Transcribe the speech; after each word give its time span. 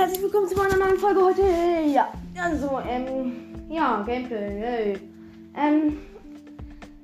herzlich 0.00 0.22
willkommen 0.22 0.48
zu 0.48 0.58
einer 0.58 0.78
neuen 0.78 0.96
Folge 0.96 1.20
heute. 1.22 1.42
Ja, 1.92 2.10
also, 2.42 2.80
ähm, 2.88 3.32
ja, 3.68 4.02
Gameplay. 4.06 4.58
Hey. 4.58 4.98
Ähm, 5.54 5.98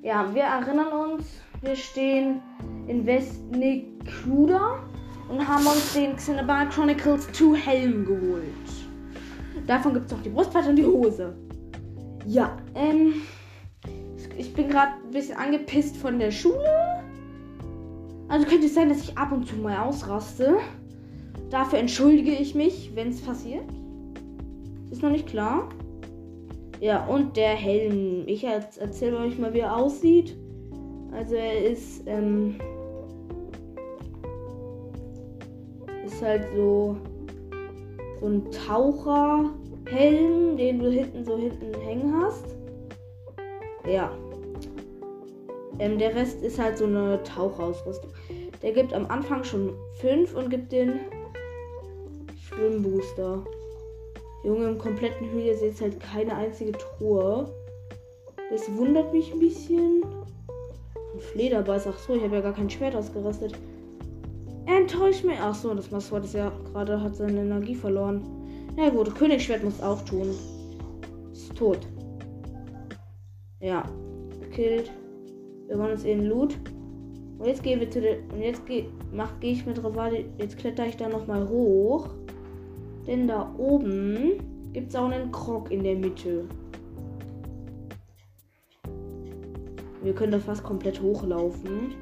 ja, 0.00 0.34
wir 0.34 0.44
erinnern 0.44 1.10
uns, 1.10 1.26
wir 1.60 1.76
stehen 1.76 2.40
in 2.86 3.04
Westnicluda 3.04 4.78
und 5.28 5.46
haben 5.46 5.66
uns 5.66 5.92
den 5.92 6.16
Xenobar 6.16 6.70
Chronicles 6.70 7.30
2 7.32 7.54
Helm 7.54 8.06
geholt. 8.06 8.46
Davon 9.66 9.92
gibt 9.92 10.06
es 10.06 10.14
auch 10.14 10.22
die 10.22 10.30
Brustplatte 10.30 10.70
und 10.70 10.76
die 10.76 10.86
Hose. 10.86 11.36
Ja, 12.24 12.56
ähm, 12.74 13.12
ich 14.38 14.54
bin 14.54 14.70
gerade 14.70 14.92
ein 15.04 15.10
bisschen 15.10 15.36
angepisst 15.36 15.98
von 15.98 16.18
der 16.18 16.30
Schule. 16.30 17.02
Also 18.28 18.46
könnte 18.46 18.64
es 18.64 18.74
sein, 18.74 18.88
dass 18.88 19.02
ich 19.02 19.18
ab 19.18 19.32
und 19.32 19.46
zu 19.46 19.56
mal 19.56 19.76
ausraste. 19.80 20.56
Dafür 21.50 21.78
entschuldige 21.78 22.32
ich 22.32 22.54
mich, 22.54 22.92
wenn 22.94 23.08
es 23.08 23.20
passiert. 23.20 23.64
Ist 24.90 25.02
noch 25.02 25.10
nicht 25.10 25.26
klar. 25.26 25.68
Ja, 26.80 27.06
und 27.06 27.36
der 27.36 27.50
Helm. 27.50 28.24
Ich 28.26 28.44
erzähle 28.44 29.18
euch 29.18 29.38
mal, 29.38 29.54
wie 29.54 29.60
er 29.60 29.76
aussieht. 29.76 30.36
Also 31.12 31.36
er 31.36 31.64
ist, 31.64 32.02
ähm, 32.06 32.56
ist 36.04 36.22
halt 36.22 36.46
so, 36.54 36.96
so 38.20 38.26
ein 38.26 38.50
Taucherhelm, 38.50 40.56
den 40.56 40.78
du 40.78 40.90
hinten 40.90 41.24
so 41.24 41.38
hinten 41.38 41.72
hängen 41.80 42.14
hast. 42.20 42.56
Ja. 43.86 44.10
Ähm, 45.78 45.98
der 45.98 46.14
Rest 46.14 46.42
ist 46.42 46.58
halt 46.58 46.78
so 46.78 46.84
eine 46.84 47.22
Tauchausrüstung. 47.22 48.10
Der 48.62 48.72
gibt 48.72 48.92
am 48.92 49.06
Anfang 49.06 49.44
schon 49.44 49.72
5 50.00 50.34
und 50.34 50.50
gibt 50.50 50.72
den 50.72 51.00
Schwimmbooster. 52.56 53.44
Junge, 54.42 54.68
im 54.68 54.78
kompletten 54.78 55.30
Höhle 55.30 55.50
ist 55.50 55.62
jetzt 55.62 55.80
halt 55.80 56.00
keine 56.00 56.34
einzige 56.34 56.72
Truhe. 56.72 57.52
Das 58.50 58.74
wundert 58.76 59.12
mich 59.12 59.32
ein 59.32 59.40
bisschen. 59.40 60.02
Ein 61.14 61.20
Flederbeiß. 61.20 61.86
Ach 61.86 61.98
so, 61.98 62.14
ich 62.14 62.22
habe 62.22 62.36
ja 62.36 62.40
gar 62.40 62.54
kein 62.54 62.70
Schwert 62.70 62.94
ausgerüstet. 62.94 63.52
Enttäuscht 64.66 65.24
mich. 65.24 65.38
Ach 65.40 65.54
so, 65.54 65.74
das 65.74 65.90
Masswort 65.90 66.24
ist 66.24 66.34
ja 66.34 66.50
gerade 66.72 67.00
hat 67.00 67.16
seine 67.16 67.40
Energie 67.40 67.74
verloren. 67.74 68.22
Na 68.76 68.88
gut, 68.88 69.14
Königsschwert 69.14 69.64
muss 69.64 69.82
auch 69.82 70.02
tun. 70.02 70.34
Ist 71.32 71.54
tot. 71.56 71.80
Ja. 73.60 73.82
Gekillt. 74.40 74.90
Wir 75.66 75.78
wollen 75.78 75.92
uns 75.92 76.04
in 76.04 76.26
Loot. 76.26 76.56
Und 77.38 77.46
jetzt 77.46 77.62
gehen 77.62 77.80
wir 77.80 77.90
zu 77.90 78.00
der. 78.00 78.18
Und 78.32 78.40
jetzt 78.40 78.64
gehe 78.64 78.86
gehe 79.40 79.52
ich 79.52 79.66
mit 79.66 79.82
Ravadi. 79.82 80.26
Jetzt 80.38 80.56
kletter 80.56 80.86
ich 80.86 80.96
da 80.96 81.08
nochmal 81.08 81.48
hoch. 81.48 82.08
Denn 83.06 83.28
da 83.28 83.54
oben 83.56 84.38
gibt 84.72 84.90
es 84.90 84.96
auch 84.96 85.08
einen 85.08 85.30
Krog 85.30 85.70
in 85.70 85.84
der 85.84 85.94
Mitte. 85.94 86.44
Wir 90.02 90.14
können 90.14 90.32
da 90.32 90.38
fast 90.38 90.62
komplett 90.62 91.00
hochlaufen. 91.00 91.94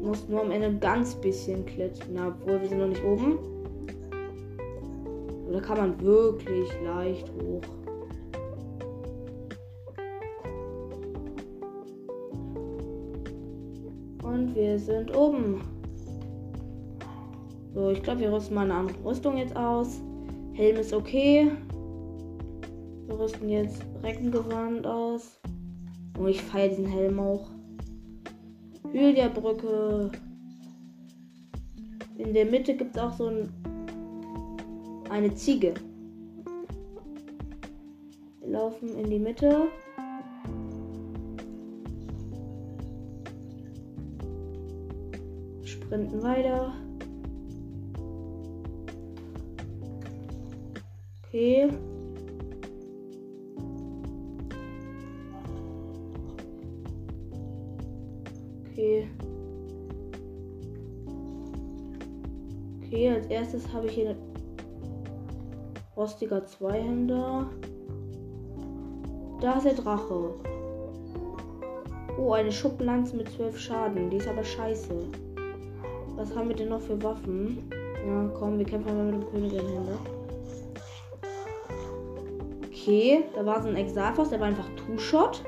Muss 0.00 0.28
nur 0.28 0.42
am 0.42 0.50
Ende 0.50 0.78
ganz 0.78 1.14
bisschen 1.16 1.66
klettern. 1.66 2.34
Obwohl 2.40 2.60
wir 2.60 2.68
sind 2.68 2.78
noch 2.78 2.88
nicht 2.88 3.04
oben. 3.04 3.38
Da 5.52 5.60
kann 5.60 5.78
man 5.78 6.00
wirklich 6.00 6.68
leicht 6.84 7.30
hoch. 7.30 7.62
Und 14.22 14.54
wir 14.54 14.78
sind 14.78 15.16
oben. 15.16 15.60
So, 17.76 17.90
ich 17.90 18.02
glaube, 18.02 18.20
wir 18.20 18.32
rüsten 18.32 18.54
mal 18.54 18.62
eine 18.62 18.72
andere 18.72 19.04
Rüstung 19.04 19.36
jetzt 19.36 19.54
aus. 19.54 20.00
Helm 20.54 20.76
ist 20.76 20.94
okay. 20.94 21.50
Wir 23.04 23.18
rüsten 23.18 23.50
jetzt 23.50 23.82
Reckengewand 24.02 24.86
aus. 24.86 25.38
Und 26.18 26.28
ich 26.28 26.40
feiere 26.40 26.70
diesen 26.70 26.86
Helm 26.86 27.20
auch. 27.20 27.50
Hylia-Brücke. 28.90 30.10
In 32.16 32.32
der 32.32 32.46
Mitte 32.46 32.74
gibt 32.74 32.96
es 32.96 33.02
auch 33.02 33.12
so 33.12 33.26
ein, 33.26 33.52
eine 35.10 35.34
Ziege. 35.34 35.74
Wir 38.40 38.52
laufen 38.52 38.88
in 38.96 39.10
die 39.10 39.18
Mitte. 39.18 39.68
Sprinten 45.62 46.22
weiter. 46.22 46.72
Okay. 51.36 51.68
Okay. 58.64 59.10
Okay, 62.80 63.10
als 63.10 63.26
erstes 63.26 63.70
habe 63.70 63.86
ich 63.86 63.92
hier 63.92 64.08
eine 64.08 64.18
rostiger 65.94 66.46
Zweihänder. 66.46 67.50
Da 69.42 69.58
ist 69.58 69.66
der 69.66 69.74
Drache. 69.74 70.30
Oh, 72.18 72.32
eine 72.32 72.50
Schublanze 72.50 73.14
mit 73.14 73.28
12 73.28 73.58
Schaden. 73.58 74.08
Die 74.08 74.16
ist 74.16 74.28
aber 74.28 74.42
scheiße. 74.42 75.04
Was 76.14 76.34
haben 76.34 76.48
wir 76.48 76.56
denn 76.56 76.70
noch 76.70 76.80
für 76.80 77.02
Waffen? 77.02 77.68
Ja, 78.06 78.26
komm, 78.38 78.56
wir 78.56 78.64
kämpfen 78.64 78.96
mal 78.96 79.04
mit 79.12 79.22
dem 79.22 79.30
Königin-Händer. 79.30 80.15
Okay, 82.86 83.24
da 83.34 83.44
war 83.44 83.60
so 83.60 83.68
ein 83.68 83.74
Exalfos, 83.74 84.28
der 84.28 84.38
war 84.38 84.46
einfach 84.46 84.68
Two-Shot. 84.76 85.42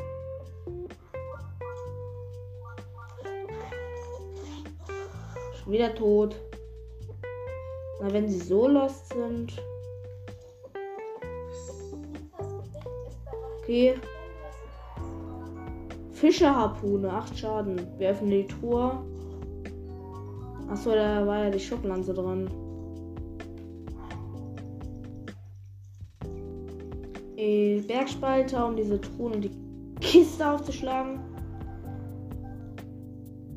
Schon 5.54 5.72
wieder 5.72 5.94
tot. 5.94 6.34
Na, 8.00 8.12
wenn 8.12 8.28
sie 8.28 8.40
so 8.40 8.66
lost 8.66 9.12
sind. 9.12 9.52
Okay. 13.62 13.94
Fischerharpune, 16.10 17.08
8 17.08 17.38
Schaden. 17.38 17.86
Wir 17.98 18.10
öffnen 18.10 18.30
die 18.30 18.48
Truhe. 18.48 18.98
Achso, 20.68 20.90
da 20.90 21.24
war 21.24 21.44
ja 21.44 21.50
die 21.50 21.60
Schublanze 21.60 22.12
dran. 22.12 22.50
Bergspalter, 27.80 28.66
um 28.66 28.76
diese 28.76 29.00
Truhen 29.00 29.34
und 29.34 29.42
die 29.42 29.50
Kiste 30.00 30.48
aufzuschlagen. 30.48 31.20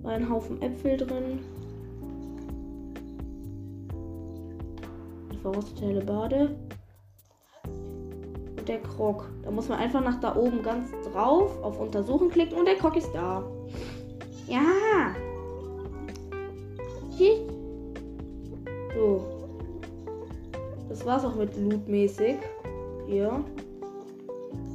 War 0.02 0.14
ein 0.14 0.30
Haufen 0.30 0.62
Äpfel 0.62 0.98
drin. 0.98 1.40
Eine 5.30 5.40
verrostete 5.40 5.86
helle 5.86 6.04
Bade. 6.04 6.56
Und 8.58 8.68
der 8.68 8.80
Krog. 8.82 9.30
Da 9.44 9.52
muss 9.52 9.70
man 9.70 9.80
einfach 9.80 10.04
nach 10.04 10.20
da 10.20 10.36
oben 10.36 10.64
ganz 10.64 10.92
drauf 11.12 11.62
auf 11.64 11.80
Untersuchen 11.80 12.30
klicken 12.30 12.58
und 12.58 12.66
der 12.66 12.76
Krog 12.76 12.96
ist 12.98 13.12
da. 13.14 13.44
Ja. 14.48 15.16
So. 18.96 19.22
Das 20.90 21.06
war's 21.06 21.24
auch 21.24 21.36
mit 21.36 21.56
Loot-mäßig. 21.56 22.38
Hier. 23.08 23.44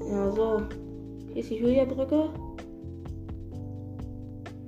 Ja, 0.08 0.30
so. 0.30 0.62
Hier 1.32 1.42
ist 1.42 1.50
die 1.50 1.60
Hylia-Brücke. 1.60 2.30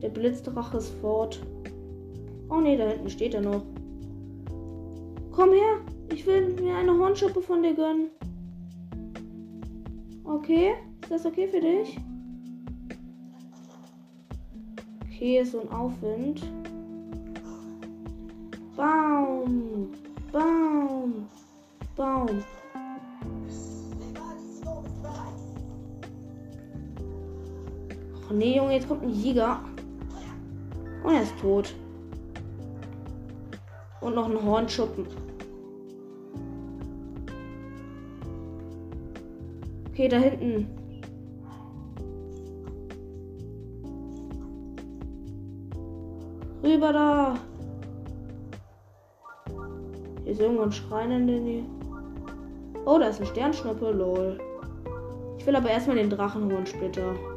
Der 0.02 0.08
Blitzdrache 0.08 0.78
ist 0.78 0.90
fort. 1.00 1.40
Oh 2.50 2.60
ne, 2.60 2.76
da 2.76 2.88
hinten 2.88 3.10
steht 3.10 3.34
er 3.34 3.40
noch. 3.40 3.62
Komm 5.32 5.50
her, 5.50 5.78
ich 6.12 6.26
will 6.26 6.54
mir 6.54 6.76
eine 6.76 6.98
Hornschuppe 6.98 7.40
von 7.40 7.62
dir 7.62 7.74
gönnen. 7.74 8.08
Okay, 10.24 10.74
ist 11.02 11.10
das 11.10 11.26
okay 11.26 11.46
für 11.48 11.60
dich? 11.60 11.98
Okay, 15.04 15.40
ist 15.40 15.52
so 15.52 15.60
ein 15.60 15.70
Aufwind. 15.70 16.42
Baum, 18.76 19.90
Baum, 20.32 21.28
Baum. 21.96 22.44
Oh 28.30 28.34
nee, 28.34 28.56
Junge, 28.56 28.74
jetzt 28.74 28.88
kommt 28.88 29.02
ein 29.02 29.10
Jäger. 29.10 29.60
Und 31.02 31.14
er 31.14 31.22
ist 31.22 31.38
tot. 31.40 31.74
Und 34.00 34.14
noch 34.14 34.28
ein 34.28 34.42
Hornschuppen. 34.42 35.06
Okay, 39.88 40.08
da 40.08 40.18
hinten. 40.18 40.66
Rüber 46.62 46.92
da. 46.92 47.34
Hier 50.24 50.32
ist 50.32 50.40
irgendwo 50.40 50.62
ein 50.62 50.72
Schrein 50.72 51.10
in 51.10 51.26
der 51.26 51.40
Nähe. 51.40 51.64
Oh, 52.84 52.98
da 52.98 53.08
ist 53.08 53.20
ein 53.20 53.26
Sternschnuppe, 53.26 53.90
lol. 53.90 54.38
Ich 55.38 55.46
will 55.46 55.56
aber 55.56 55.70
erstmal 55.70 55.96
den 55.96 56.10
Drachenhohensplitter. 56.10 57.14
Faroder 57.14 57.27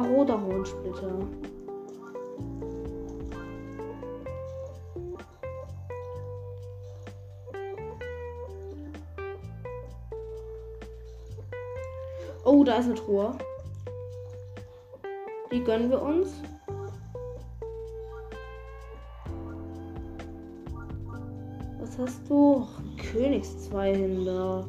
Hohensplitter. 0.00 1.18
Oh, 12.44 12.64
da 12.64 12.76
ist 12.76 12.86
eine 12.86 12.94
Truhe. 12.94 13.34
Die 15.52 15.62
gönnen 15.62 15.90
wir 15.90 16.00
uns. 16.00 16.30
Was 21.80 21.98
hast 21.98 22.30
du? 22.30 22.66
Königszweihinder. 23.12 24.66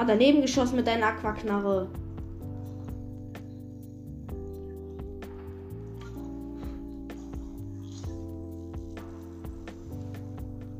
Ah, 0.00 0.04
daneben 0.06 0.40
geschossen 0.40 0.76
mit 0.76 0.86
deiner 0.86 1.08
Aquaknarre. 1.08 1.86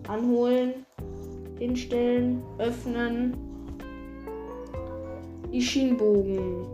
Anholen, 0.08 0.86
hinstellen, 1.58 2.42
öffnen. 2.56 3.36
Die 5.52 5.60
Schienenbogen. 5.60 6.64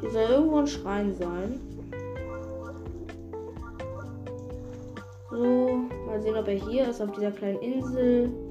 Hier 0.00 0.10
soll 0.10 0.22
irgendwo 0.22 0.56
ein 0.56 0.66
Schrein 0.66 1.14
sein. 1.16 1.60
So, 5.30 5.82
mal 6.06 6.22
sehen, 6.22 6.34
ob 6.34 6.48
er 6.48 6.54
hier 6.54 6.88
ist, 6.88 7.02
auf 7.02 7.12
dieser 7.12 7.30
kleinen 7.30 7.58
Insel. 7.58 8.41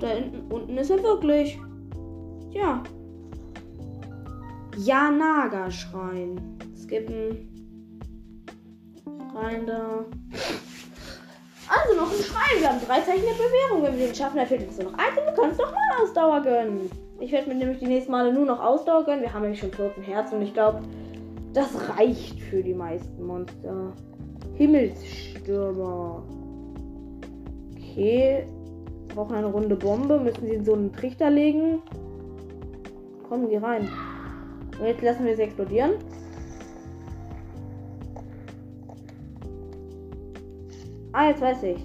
Da 0.00 0.08
unten 0.50 0.76
ist 0.76 0.90
er 0.90 1.02
wirklich. 1.02 1.58
Ja. 2.50 2.82
Janaga-Schrein. 4.76 6.40
Skippen. 6.76 7.48
Rein 9.34 9.66
da. 9.66 10.04
Also 11.68 11.96
noch 11.96 12.10
ein 12.10 12.22
Schrein. 12.22 12.60
Wir 12.60 12.68
haben 12.68 12.80
drei 12.86 13.00
Zeichen 13.00 13.24
der 13.24 13.32
Bewährung. 13.32 13.82
Wenn 13.82 13.98
wir 13.98 14.06
den 14.06 14.14
schaffen, 14.14 14.44
fehlt 14.46 14.66
uns 14.66 14.78
noch 14.78 14.94
eins 14.94 15.18
und 15.18 15.26
wir 15.26 15.32
können 15.34 15.52
es 15.52 15.58
noch 15.58 15.72
mal 15.72 16.02
Ausdauer 16.02 16.42
gönnen. 16.42 16.90
Ich 17.20 17.32
werde 17.32 17.48
mir 17.48 17.56
nämlich 17.56 17.78
die 17.78 17.86
nächsten 17.86 18.12
Male 18.12 18.32
nur 18.32 18.46
noch 18.46 18.60
Ausdauer 18.60 19.04
gönnen. 19.04 19.22
Wir 19.22 19.32
haben 19.32 19.42
nämlich 19.42 19.60
schon 19.60 19.72
14 19.72 20.02
Herzen 20.04 20.36
und 20.36 20.42
ich 20.42 20.54
glaube, 20.54 20.82
das 21.52 21.68
reicht 21.96 22.40
für 22.40 22.62
die 22.62 22.74
meisten 22.74 23.26
Monster. 23.26 23.92
Himmelsstürmer. 24.54 26.22
Okay. 27.76 28.46
Brauchen 29.14 29.34
eine 29.34 29.46
runde 29.46 29.76
Bombe. 29.76 30.18
Müssen 30.20 30.46
sie 30.46 30.54
in 30.54 30.64
so 30.64 30.74
einen 30.74 30.92
Trichter 30.92 31.30
legen. 31.30 31.82
Kommen, 33.28 33.48
geh 33.48 33.58
rein. 33.58 33.88
Und 34.78 34.86
jetzt 34.86 35.02
lassen 35.02 35.26
wir 35.26 35.36
sie 35.36 35.42
explodieren. 35.42 35.92
Ah, 41.12 41.28
jetzt 41.28 41.40
weiß 41.40 41.62
ich. 41.64 41.84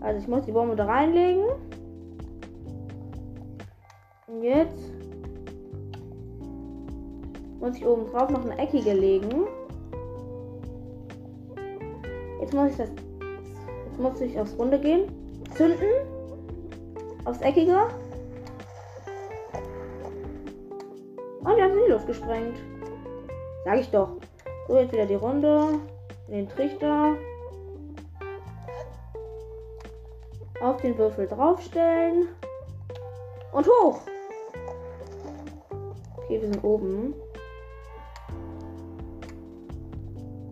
Also 0.00 0.20
ich 0.20 0.28
muss 0.28 0.46
die 0.46 0.52
Bombe 0.52 0.74
da 0.74 0.86
reinlegen. 0.86 1.44
Und 4.26 4.42
jetzt 4.42 4.90
muss 7.60 7.76
ich 7.76 7.86
oben 7.86 8.06
drauf 8.06 8.30
noch 8.30 8.44
eine 8.44 8.58
eckige 8.58 8.94
legen. 8.94 9.46
Jetzt 12.40 12.54
muss 12.54 12.70
ich 12.70 12.76
das. 12.78 12.88
Jetzt 12.88 14.00
muss 14.00 14.20
ich 14.20 14.40
aufs 14.40 14.58
Runde 14.58 14.80
gehen. 14.80 15.02
Zünden. 15.54 15.86
Aufs 17.24 17.40
Eckige. 17.40 17.88
Und 21.40 21.56
wir 21.56 21.64
haben 21.64 21.72
sie 21.72 21.78
in 21.78 21.84
die 21.86 21.92
Luft 21.92 22.06
gesprengt. 22.06 22.56
Sag 23.64 23.78
ich 23.78 23.90
doch. 23.90 24.16
So, 24.68 24.78
jetzt 24.78 24.92
wieder 24.92 25.06
die 25.06 25.14
Runde. 25.14 25.80
In 26.28 26.34
den 26.34 26.48
Trichter. 26.48 27.14
Auf 30.62 30.80
den 30.80 30.96
Würfel 30.96 31.26
draufstellen. 31.26 32.28
Und 33.52 33.66
hoch. 33.66 34.00
Okay, 36.16 36.40
wir 36.40 36.52
sind 36.52 36.62
oben. 36.62 37.14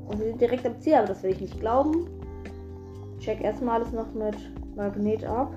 Und 0.07 0.19
wir 0.19 0.27
sind 0.27 0.41
direkt 0.41 0.67
am 0.67 0.81
Ziel, 0.81 0.95
aber 0.95 1.09
das 1.09 1.23
will 1.23 1.33
ich 1.33 1.41
nicht 1.41 1.61
glauben. 1.61 2.09
Check 3.21 3.43
erstmal 3.43 3.81
alles 3.81 3.93
noch 3.93 4.13
mit 4.15 4.37
Magnet 4.75 5.25
ab. 5.25 5.53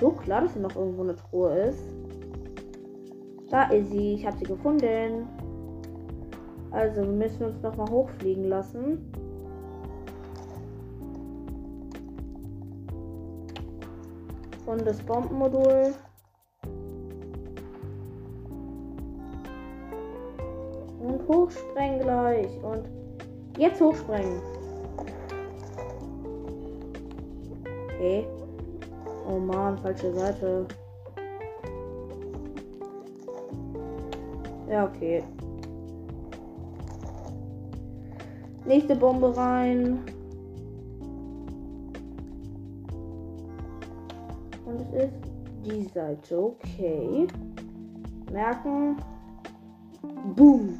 So 0.00 0.10
klar, 0.12 0.40
dass 0.40 0.54
hier 0.54 0.62
noch 0.62 0.74
irgendwo 0.74 1.02
eine 1.02 1.14
Truhe 1.14 1.50
ist. 1.68 1.84
Da 3.50 3.64
ist 3.64 3.90
sie. 3.90 4.14
Ich 4.14 4.26
habe 4.26 4.38
sie 4.38 4.44
gefunden. 4.44 5.28
Also 6.70 7.02
müssen 7.02 7.40
wir 7.40 7.46
uns 7.48 7.62
noch 7.62 7.76
mal 7.76 7.90
hochfliegen 7.90 8.44
lassen. 8.44 9.12
Und 14.64 14.86
das 14.86 15.02
Bombenmodul. 15.02 15.92
Und 21.00 21.28
hochsprengen 21.28 22.00
gleich. 22.00 22.48
Und 22.62 22.88
jetzt 23.58 23.80
hochsprengen. 23.80 24.40
Okay. 27.96 28.26
Oh 29.26 29.38
man, 29.38 29.78
falsche 29.78 30.12
Seite. 30.12 30.66
Ja, 34.68 34.84
okay. 34.84 35.22
Nächste 38.64 38.94
Bombe 38.94 39.36
rein. 39.36 39.98
Und 44.64 44.80
es 44.80 45.04
ist 45.04 45.14
die 45.64 45.82
Seite. 45.92 46.38
Okay. 46.38 47.26
Merken. 48.30 48.96
Boom. 50.36 50.78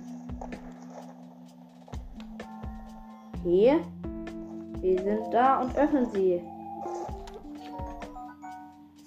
Okay. 3.40 3.80
Wir 4.80 5.02
sind 5.02 5.32
da 5.32 5.62
und 5.62 5.76
öffnen 5.76 6.06
sie. 6.12 6.40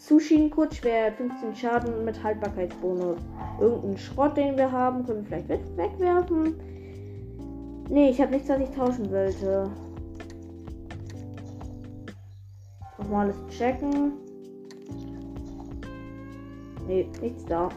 Sushin 0.06 0.50
Kurzschwert, 0.50 1.16
15 1.16 1.56
Schaden 1.56 2.04
mit 2.04 2.22
Haltbarkeitsbonus. 2.22 3.20
Irgendeinen 3.62 3.98
Schrott, 3.98 4.36
den 4.36 4.58
wir 4.58 4.70
haben, 4.70 5.06
können 5.06 5.26
wir 5.30 5.40
vielleicht 5.40 5.78
wegwerfen. 5.78 6.56
Nee, 7.88 8.10
ich 8.10 8.20
habe 8.20 8.32
nichts, 8.32 8.50
was 8.50 8.60
ich 8.60 8.70
tauschen 8.72 9.10
wollte. 9.10 9.72
Nochmal 12.98 13.28
alles 13.28 13.58
checken. 13.58 14.12
Nee, 16.86 17.08
nichts 17.22 17.46
da. 17.46 17.70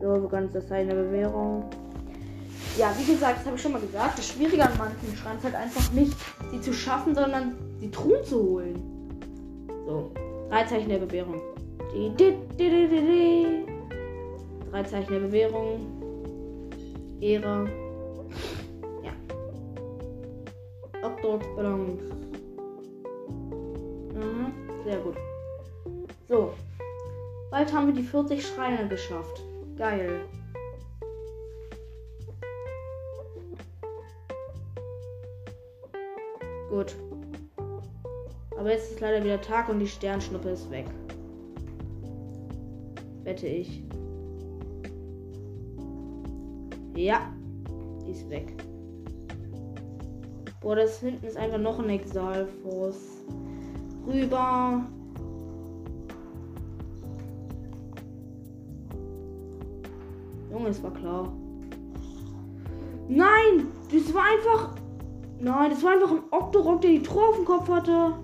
So, 0.00 0.28
ganz 0.28 0.52
das 0.52 0.68
eine 0.72 0.94
Bewährung. 0.96 1.70
Ja, 2.76 2.92
wie 2.98 3.12
gesagt, 3.12 3.38
das 3.38 3.46
habe 3.46 3.54
ich 3.54 3.62
schon 3.62 3.70
mal 3.70 3.80
gesagt. 3.80 4.18
Das 4.18 4.26
Schwierige 4.26 4.64
an 4.64 4.72
manchen 4.78 5.16
Schreien 5.16 5.38
ist 5.38 5.44
halt 5.44 5.54
einfach 5.54 5.92
nicht, 5.92 6.16
sie 6.50 6.60
zu 6.60 6.72
schaffen, 6.72 7.14
sondern 7.14 7.54
die 7.82 7.90
Truhen 7.90 8.24
zu 8.24 8.40
holen. 8.40 8.80
So, 9.86 10.12
drei 10.48 10.64
Zeichen 10.64 10.88
der 10.88 10.98
Bewährung. 10.98 11.42
Drei 14.70 14.82
Zeichen 14.84 15.12
der 15.12 15.20
Bewährung. 15.20 15.80
Ehre. 17.20 17.68
Ja. 19.02 19.12
Obdrucksballons. 21.02 22.00
Mhm, 24.14 24.52
sehr 24.84 24.98
gut. 24.98 25.16
So. 26.28 26.52
Bald 27.50 27.72
haben 27.72 27.88
wir 27.88 27.94
die 27.94 28.02
40 28.02 28.46
Schreine 28.46 28.88
geschafft. 28.88 29.42
Geil. 29.76 30.20
Gut. 36.70 36.94
Aber 38.62 38.70
jetzt 38.70 38.92
ist 38.92 39.00
leider 39.00 39.24
wieder 39.24 39.40
Tag 39.40 39.68
und 39.68 39.80
die 39.80 39.88
Sternschnuppe 39.88 40.50
ist 40.50 40.70
weg. 40.70 40.86
Wette 43.24 43.48
ich. 43.48 43.82
Ja, 46.94 47.22
die 48.06 48.12
ist 48.12 48.30
weg. 48.30 48.54
Boah, 50.60 50.76
das 50.76 51.00
hinten 51.00 51.26
ist 51.26 51.36
einfach 51.36 51.58
noch 51.58 51.80
ein 51.80 51.90
Exalfos. 51.90 53.24
Rüber. 54.06 54.84
Junge, 60.52 60.68
es 60.68 60.80
war 60.84 60.94
klar. 60.94 61.32
Nein! 63.08 63.66
Das 63.90 64.14
war 64.14 64.22
einfach. 64.22 64.76
Nein, 65.40 65.70
das 65.70 65.82
war 65.82 65.94
einfach 65.94 66.12
ein 66.12 66.22
Octorok, 66.30 66.80
der 66.82 66.90
die 66.90 67.02
Truhe 67.02 67.24
auf 67.24 67.34
dem 67.34 67.44
Kopf 67.44 67.68
hatte. 67.68 68.14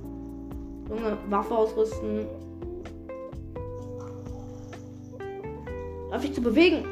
Junge, 0.89 1.19
Waffe 1.29 1.55
ausrüsten. 1.55 2.27
Darf 6.11 6.25
ich 6.25 6.33
zu 6.33 6.41
bewegen? 6.41 6.85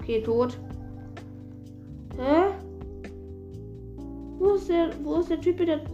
Okay, 0.00 0.20
tot. 0.22 0.58
Hä? 2.16 2.52
Wo 4.38 4.54
ist 4.54 4.68
der, 4.68 4.90
wo 5.04 5.20
ist 5.20 5.30
der 5.30 5.40
Typ 5.40 5.58
mit 5.58 5.68
der 5.68 5.84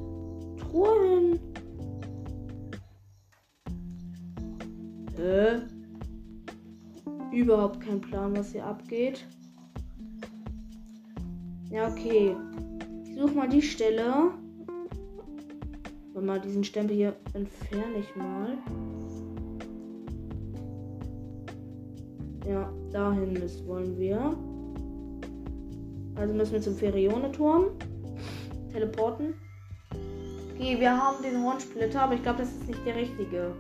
Truhe 0.57 1.09
hin? 1.09 1.41
Hä? 5.17 5.78
Überhaupt 7.39 7.81
kein 7.81 8.01
Plan, 8.01 8.37
was 8.37 8.51
hier 8.51 8.67
abgeht. 8.67 9.25
Ja, 11.71 11.87
okay. 11.87 12.35
Ich 13.05 13.15
suche 13.15 13.33
mal 13.33 13.49
die 13.49 13.63
Stelle. 13.63 14.33
Warte 16.13 16.27
mal, 16.27 16.41
diesen 16.41 16.65
Stempel 16.65 16.97
hier 16.97 17.15
entferne 17.35 17.99
ich 18.01 18.17
mal. 18.17 18.59
Ja, 22.45 22.73
dahin 22.91 23.35
müssen 23.35 23.69
wollen 23.69 23.97
wir. 23.97 24.37
Also 26.17 26.35
müssen 26.35 26.55
wir 26.55 26.61
zum 26.61 26.75
Ferione-Turm. 26.75 27.67
Teleporten. 28.73 29.35
Okay, 30.57 30.81
wir 30.81 30.91
haben 30.91 31.23
den 31.23 31.41
Hornsplitter, 31.45 32.03
aber 32.03 32.15
ich 32.15 32.23
glaube, 32.25 32.41
das 32.41 32.51
ist 32.51 32.67
nicht 32.67 32.85
der 32.85 32.97
richtige. 32.97 33.53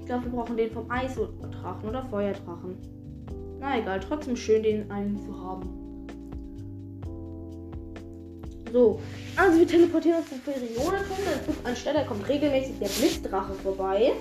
Ich 0.00 0.04
glaube, 0.04 0.26
wir 0.26 0.32
brauchen 0.32 0.58
den 0.58 0.70
vom 0.70 0.90
Eisdrachen 0.90 1.88
oder 1.88 2.04
Feuerdrachen. 2.10 2.76
Na 3.64 3.78
egal, 3.78 3.98
trotzdem 3.98 4.36
schön, 4.36 4.62
den 4.62 4.90
einen 4.90 5.18
zu 5.24 5.34
haben. 5.40 5.70
So, 8.70 9.00
also 9.36 9.58
wir 9.58 9.66
teleportieren 9.66 10.18
uns 10.18 10.28
zum 10.28 10.38
Ferione-Turm. 10.40 11.56
Anstelle 11.64 12.04
kommt 12.04 12.28
regelmäßig 12.28 12.78
der 12.78 12.88
Blitzdrache 12.88 13.54
vorbei. 13.54 14.12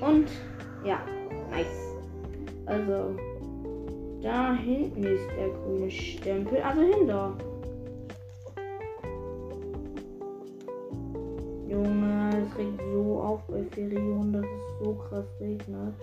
Und 0.00 0.26
ja, 0.84 1.00
Nice. 1.50 1.94
Also, 2.66 3.16
da 4.20 4.54
hinten 4.54 5.04
ist 5.04 5.28
der 5.36 5.48
grüne 5.48 5.90
Stempel. 5.90 6.60
Also 6.60 6.80
hinter. 6.80 7.36
Junge, 11.68 12.30
es 12.30 12.58
regt 12.58 12.80
so 12.92 13.20
auf 13.20 13.42
bei 13.46 13.62
Ferion, 13.74 14.32
dass 14.32 14.44
es 14.44 14.84
so 14.84 14.94
krass 14.94 15.26
regnet. 15.40 15.94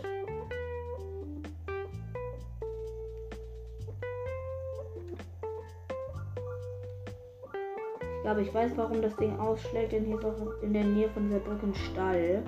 Ich 8.27 8.33
glaube, 8.33 8.41
ich 8.45 8.53
weiß, 8.53 8.73
warum 8.75 9.01
das 9.01 9.15
Ding 9.15 9.39
ausschlägt, 9.39 9.93
denn 9.93 10.03
hier 10.03 10.17
ist 10.17 10.25
auch 10.25 10.61
in 10.61 10.73
der 10.73 10.83
Nähe 10.83 11.07
von 11.11 11.23
dieser 11.23 11.39
Brücke 11.39 11.67
ein 11.67 11.73
Stall. 11.73 12.43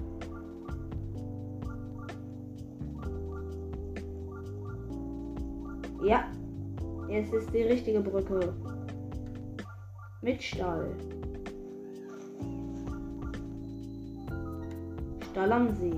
Ja, 6.03 6.29
es 7.09 7.31
ist 7.31 7.53
die 7.53 7.61
richtige 7.61 8.01
Brücke. 8.01 8.53
Mit 10.21 10.43
Stall. 10.43 10.93
Stall 15.31 15.51
am 15.53 15.73
See. 15.77 15.93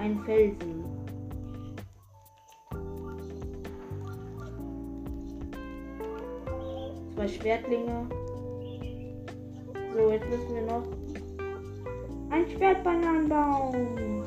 Ein 0.00 0.18
Felsen. 0.24 0.77
Zwei 7.18 7.26
Schwertlinge. 7.26 8.06
So, 9.92 10.08
jetzt 10.08 10.30
müssen 10.30 10.54
wir 10.54 10.62
noch 10.62 10.84
ein 12.30 12.48
Schwertbananenbaum. 12.48 14.22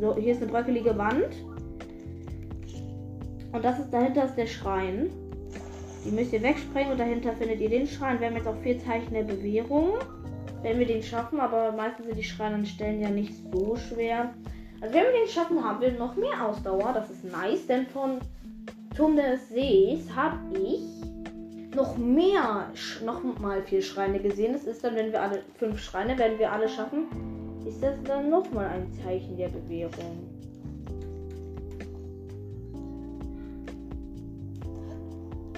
So, 0.00 0.16
hier 0.16 0.32
ist 0.32 0.42
eine 0.42 0.50
bröckelige 0.50 0.98
Wand. 0.98 1.28
Und 3.52 3.64
das 3.64 3.78
ist 3.78 3.92
dahinter 3.92 4.24
ist 4.24 4.34
der 4.34 4.48
Schrein. 4.48 5.10
Die 6.04 6.10
müsst 6.10 6.32
ihr 6.32 6.42
wegsprengen 6.42 6.90
und 6.90 6.98
dahinter 6.98 7.34
findet 7.34 7.60
ihr 7.60 7.70
den 7.70 7.86
Schrein. 7.86 8.18
Wir 8.18 8.26
haben 8.26 8.36
jetzt 8.36 8.48
auch 8.48 8.58
vier 8.64 8.80
Zeichen 8.80 9.14
der 9.14 9.22
Bewährung. 9.22 9.90
Wenn 10.62 10.80
wir 10.80 10.86
den 10.86 11.04
schaffen, 11.04 11.38
aber 11.38 11.70
meistens 11.70 12.06
sind 12.06 12.18
die 12.18 12.24
Schreine 12.24 12.56
an 12.56 12.66
Stellen 12.66 13.00
ja 13.00 13.10
nicht 13.10 13.32
so 13.52 13.76
schwer. 13.76 14.34
Also 14.80 14.94
wenn 14.94 15.04
wir 15.04 15.12
den 15.12 15.28
schaffen, 15.28 15.62
haben 15.62 15.80
wir 15.80 15.92
noch 15.92 16.14
mehr 16.16 16.46
Ausdauer. 16.46 16.92
Das 16.94 17.10
ist 17.10 17.24
nice, 17.24 17.66
denn 17.66 17.86
von 17.86 18.20
Turm 18.96 19.16
des 19.16 19.48
Sees 19.48 20.14
habe 20.14 20.38
ich 20.56 20.82
noch 21.74 21.96
mehr, 21.96 22.70
noch 23.04 23.22
mal 23.40 23.62
vier 23.62 23.82
Schreine 23.82 24.20
gesehen. 24.20 24.52
Das 24.52 24.64
ist 24.64 24.84
dann, 24.84 24.94
wenn 24.94 25.12
wir 25.12 25.22
alle 25.22 25.42
fünf 25.56 25.80
Schreine, 25.80 26.16
werden 26.18 26.38
wir 26.38 26.52
alle 26.52 26.68
schaffen, 26.68 27.06
ist 27.66 27.82
das 27.82 27.94
dann 28.04 28.30
noch 28.30 28.50
mal 28.52 28.66
ein 28.66 28.90
Zeichen 29.02 29.36
der 29.36 29.48
Bewährung. 29.48 30.28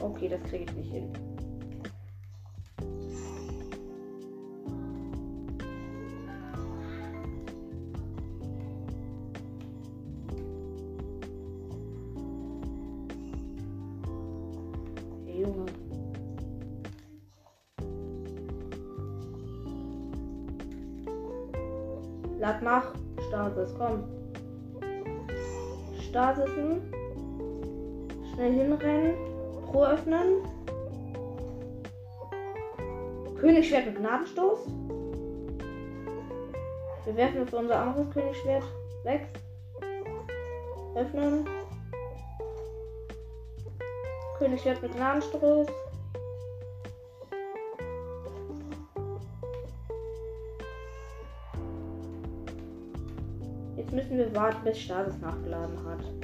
Okay, 0.00 0.29
das 0.29 0.43
kriege 0.45 0.65
ich 0.65 0.73
nicht 0.73 0.93
hin. 0.93 1.29
Schnell 28.50 28.66
hinrennen. 28.66 29.14
Pro 29.71 29.85
öffnen. 29.85 30.42
Königsschwert 33.38 33.87
mit 33.87 33.97
Gnadenstoß. 33.97 34.59
Wir 37.04 37.16
werfen 37.16 37.47
für 37.47 37.57
unser 37.57 37.78
anderes 37.78 38.11
Königsschwert 38.12 38.64
weg. 39.04 39.28
Öffnen. 40.97 41.49
Königsschwert 44.38 44.83
mit 44.83 44.97
Gnadenstoß. 44.97 45.66
Jetzt 53.76 53.92
müssen 53.92 54.19
wir 54.19 54.35
warten, 54.35 54.64
bis 54.64 54.78
Status 54.78 55.19
nachgeladen 55.21 55.78
hat. 55.85 56.20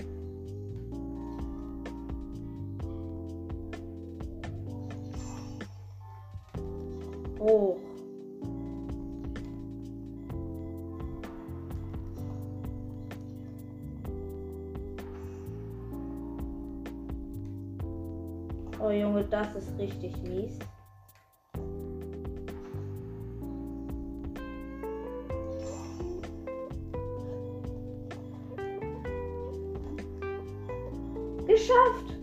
Oh 18.87 18.91
Junge, 18.93 19.25
das 19.25 19.49
ist 19.57 19.77
richtig 19.81 20.17
mies. 20.23 20.61
Geschafft! 31.49 32.15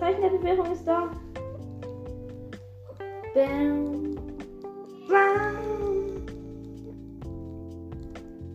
Zeichen 0.00 0.20
der 0.20 0.30
Bewährung 0.30 0.72
ist 0.72 0.84
da. 0.84 1.10
Bam. 3.34 4.16
Bam. 5.08 6.26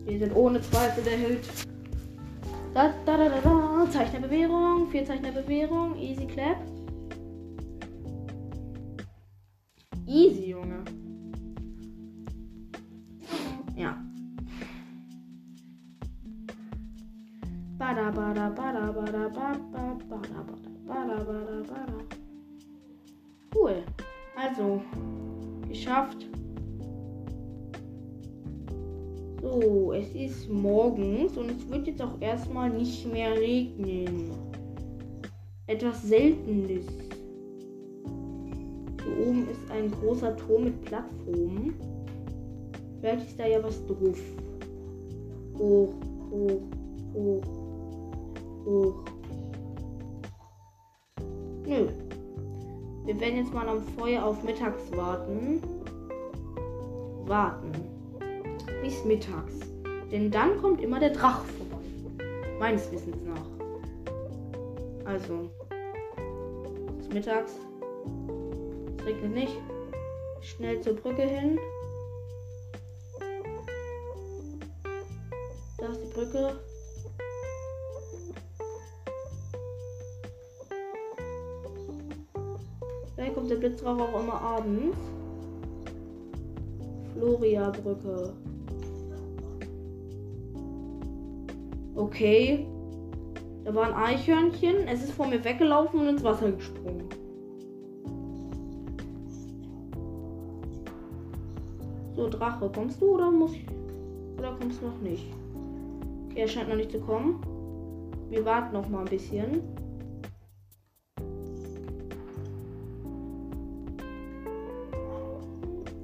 Wir 0.04 0.18
sind 0.18 0.36
ohne 0.36 0.60
Zweifel 0.60 1.02
der 1.04 1.16
Held. 1.16 1.48
Da, 2.74 2.92
da, 3.06 3.16
da, 3.16 3.30
da, 3.30 3.40
da. 3.40 3.90
Zeichnerbewährung. 3.90 4.88
Vier 4.90 5.06
Zeichnerbewährung. 5.06 5.96
Easy 5.96 6.26
Clap. 6.26 6.73
Etwas 35.84 36.02
Seltenes. 36.04 36.86
Hier 39.04 39.26
oben 39.28 39.46
ist 39.50 39.70
ein 39.70 39.90
großer 39.90 40.34
Turm 40.34 40.64
mit 40.64 40.82
Plattformen. 40.86 41.74
Vielleicht 43.00 43.26
ist 43.26 43.38
da 43.38 43.46
ja 43.46 43.62
was 43.62 43.84
drauf. 43.86 44.18
Hoch, 45.58 45.92
hoch, 46.30 46.62
hoch, 47.12 47.42
hoch. 48.64 48.94
Nö. 51.66 51.88
Wir 53.04 53.20
werden 53.20 53.36
jetzt 53.36 53.52
mal 53.52 53.68
am 53.68 53.82
Feuer 53.82 54.24
auf 54.24 54.42
mittags 54.42 54.90
warten. 54.96 55.60
Warten 57.26 57.72
bis 58.82 59.04
mittags. 59.04 59.60
Denn 60.10 60.30
dann 60.30 60.56
kommt 60.62 60.80
immer 60.80 60.98
der 60.98 61.10
Drache 61.10 61.44
vorbei. 61.44 61.84
Meines 62.58 62.90
Wissens 62.90 63.18
nach. 63.26 63.44
Also. 65.04 65.50
Mittags. 67.14 67.52
Es 68.98 69.06
regnet 69.06 69.34
nicht. 69.34 69.56
Schnell 70.40 70.80
zur 70.80 70.94
Brücke 70.94 71.22
hin. 71.22 71.60
Da 75.78 75.86
ist 75.86 76.00
die 76.02 76.12
Brücke. 76.12 76.58
Vielleicht 83.14 83.34
kommt 83.34 83.50
der 83.50 83.56
Blitzrauch 83.56 84.00
auch 84.00 84.20
immer 84.20 84.40
abends. 84.40 84.98
Floria-Brücke. 87.14 88.32
Okay. 91.94 92.66
Da 93.64 93.74
war 93.74 93.86
ein 93.86 93.94
Eichhörnchen. 93.94 94.86
Es 94.86 95.02
ist 95.02 95.12
vor 95.12 95.26
mir 95.26 95.42
weggelaufen 95.42 96.00
und 96.00 96.08
ins 96.08 96.22
Wasser 96.22 96.52
gesprungen. 96.52 97.08
So, 102.14 102.28
Drache, 102.28 102.70
kommst 102.72 103.00
du 103.00 103.14
oder 103.14 103.30
muss 103.30 103.54
ich. 103.54 103.66
Oder 104.38 104.56
kommst 104.60 104.80
du 104.82 104.86
noch 104.86 105.00
nicht? 105.00 105.26
Okay, 106.26 106.40
er 106.40 106.48
scheint 106.48 106.68
noch 106.68 106.76
nicht 106.76 106.92
zu 106.92 107.00
kommen. 107.00 107.40
Wir 108.28 108.44
warten 108.44 108.74
noch 108.74 108.88
mal 108.88 109.00
ein 109.00 109.04
bisschen. 109.06 109.62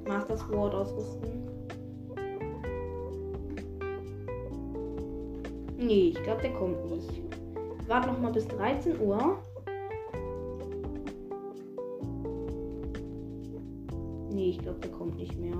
Master 0.06 0.36
Sword 0.36 0.74
ausrüsten. 0.74 1.30
Nee, 5.78 6.08
ich 6.08 6.22
glaube, 6.22 6.42
der 6.42 6.52
kommt 6.52 6.90
nicht. 6.90 7.29
Warte 7.90 8.06
noch 8.06 8.20
mal 8.20 8.30
bis 8.30 8.46
13 8.46 9.00
Uhr. 9.00 9.36
Nee, 14.32 14.50
ich 14.50 14.58
glaube, 14.60 14.78
der 14.78 14.92
kommt 14.92 15.16
nicht 15.16 15.36
mehr. 15.36 15.56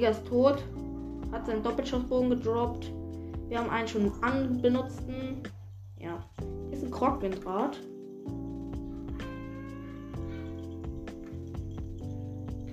Jäger 0.00 0.12
ist 0.12 0.26
tot. 0.26 0.64
Hat 1.30 1.44
seinen 1.44 1.62
Doppelschussbogen 1.62 2.30
gedroppt. 2.30 2.90
Wir 3.48 3.58
haben 3.58 3.68
einen 3.68 3.86
schon 3.86 4.10
anbenutzten. 4.22 5.42
Ja. 5.98 6.24
Hier 6.68 6.72
ist 6.72 6.84
ein 6.84 6.90
Krogwindrad. 6.90 7.78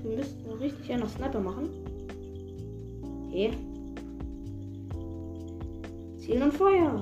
Wir 0.01 0.15
müssten 0.15 0.49
richtig 0.51 0.87
ja 0.87 0.97
noch 0.97 1.09
Sniper 1.09 1.41
machen. 1.41 1.67
Okay. 3.27 3.51
Ziel 6.19 6.41
und 6.41 6.53
Feuer. 6.53 7.01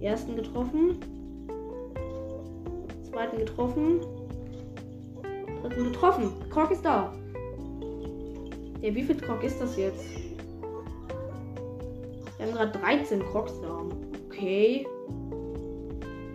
Ersten 0.00 0.34
getroffen. 0.34 0.98
Zweiten 3.04 3.38
getroffen. 3.38 4.00
Getroffen. 5.68 6.32
Krog 6.50 6.70
ist 6.70 6.84
da. 6.84 7.12
Ja, 8.80 8.94
wie 8.94 9.04
viel 9.04 9.16
Krog 9.16 9.42
ist 9.44 9.60
das 9.60 9.76
jetzt? 9.76 10.04
Wir 12.36 12.46
haben 12.46 12.54
gerade 12.54 12.78
13 12.78 13.22
Krogs 13.26 13.60
da. 13.60 13.84
Okay. 14.26 14.86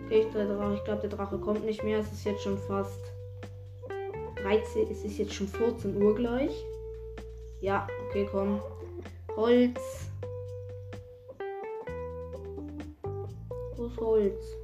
Okay, 0.06 0.22
ich 0.22 0.30
glaube, 0.30 0.80
glaub, 0.84 1.00
der 1.02 1.10
Drache 1.10 1.38
kommt 1.38 1.66
nicht 1.66 1.84
mehr. 1.84 1.98
Es 1.98 2.10
ist 2.10 2.24
jetzt 2.24 2.42
schon 2.42 2.56
fast 2.56 3.12
13. 4.42 4.90
Es 4.90 5.04
ist 5.04 5.18
jetzt 5.18 5.34
schon 5.34 5.46
14 5.48 6.00
Uhr 6.02 6.14
gleich. 6.14 6.64
Ja, 7.60 7.86
okay, 8.08 8.26
komm. 8.30 8.62
Holz. 9.36 10.06
Wo 13.76 13.84
ist 13.84 14.00
Holz? 14.00 14.56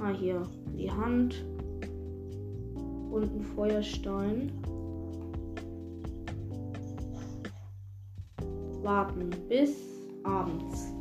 Ah, 0.00 0.14
hier 0.18 0.40
die 0.76 0.90
Hand 0.90 1.44
und 3.10 3.24
ein 3.24 3.42
Feuerstein. 3.54 4.52
Warten 8.82 9.30
bis 9.48 9.76
abends. 10.24 10.92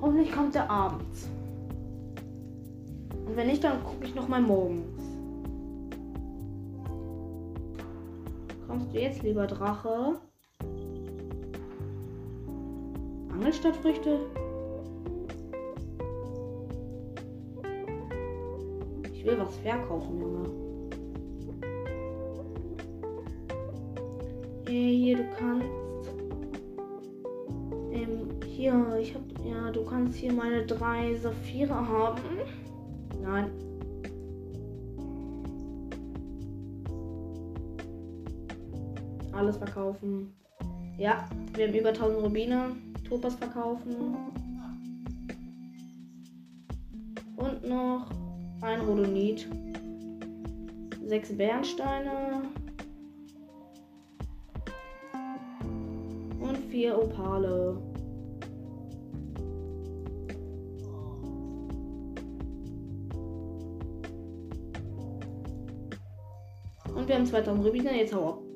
Hoffentlich 0.00 0.32
kommt 0.32 0.56
er 0.56 0.68
abends. 0.68 1.28
Und 3.26 3.36
wenn 3.36 3.46
nicht, 3.46 3.62
dann 3.62 3.82
gucke 3.84 4.04
ich 4.04 4.14
noch 4.14 4.28
mal 4.28 4.42
morgens. 4.42 5.00
Kommst 8.66 8.92
du 8.92 9.00
jetzt, 9.00 9.22
lieber 9.22 9.46
Drache? 9.46 10.16
Angelstadtfrüchte? 13.32 14.18
Will 19.36 19.46
was 19.46 19.56
verkaufen, 19.56 20.20
Junge. 20.20 20.48
Hey, 24.66 24.96
hier, 24.96 25.16
du 25.16 25.24
kannst. 25.38 25.68
Ähm, 27.92 28.28
hier, 28.46 28.98
ich 29.00 29.14
hab. 29.14 29.22
Ja, 29.44 29.70
du 29.70 29.84
kannst 29.84 30.16
hier 30.16 30.32
meine 30.32 30.64
drei 30.66 31.14
Saphire 31.16 31.74
haben. 31.74 32.22
Nein. 33.22 33.50
Alles 39.32 39.56
verkaufen. 39.56 40.32
Ja, 40.98 41.28
wir 41.54 41.68
haben 41.68 41.74
über 41.74 41.88
1000 41.88 42.22
Rubine. 42.22 42.76
Topas 43.08 43.34
verkaufen. 43.34 44.16
Und 47.36 47.68
noch 47.68 48.21
ein 48.62 48.80
Rodonit, 48.80 49.48
sechs 51.04 51.36
Bernsteine 51.36 52.42
und 56.40 56.56
vier 56.70 56.96
Opale. 56.96 57.76
Und 66.94 67.08
wir 67.08 67.16
haben 67.16 67.26
2000 67.26 67.66
Rubine. 67.66 67.96
Jetzt 67.96 68.14
hau 68.14 68.28
ab. 68.28 68.51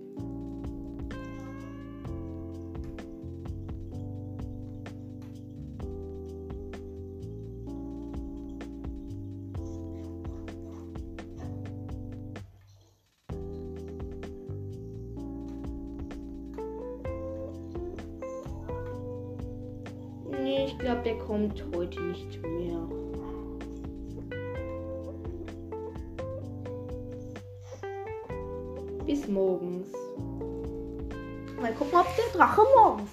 Kommt 21.37 21.63
heute 21.77 22.01
nicht 22.01 22.43
mehr. 22.43 22.81
Bis 29.05 29.29
morgens. 29.29 29.89
Mal 31.61 31.75
gucken, 31.75 31.99
ob 31.99 32.07
der 32.17 32.33
Drache 32.33 32.63
morgens 32.75 33.11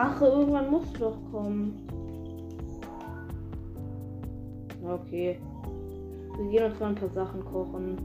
Drache, 0.00 0.24
irgendwann 0.24 0.70
musst 0.70 0.94
du 0.94 1.00
doch 1.00 1.18
kommen. 1.30 1.74
Okay. 4.82 5.38
Wir 6.38 6.50
gehen 6.50 6.70
uns 6.70 6.80
mal 6.80 6.88
ein 6.88 6.94
paar 6.94 7.10
Sachen 7.10 7.44
kochen. 7.44 7.98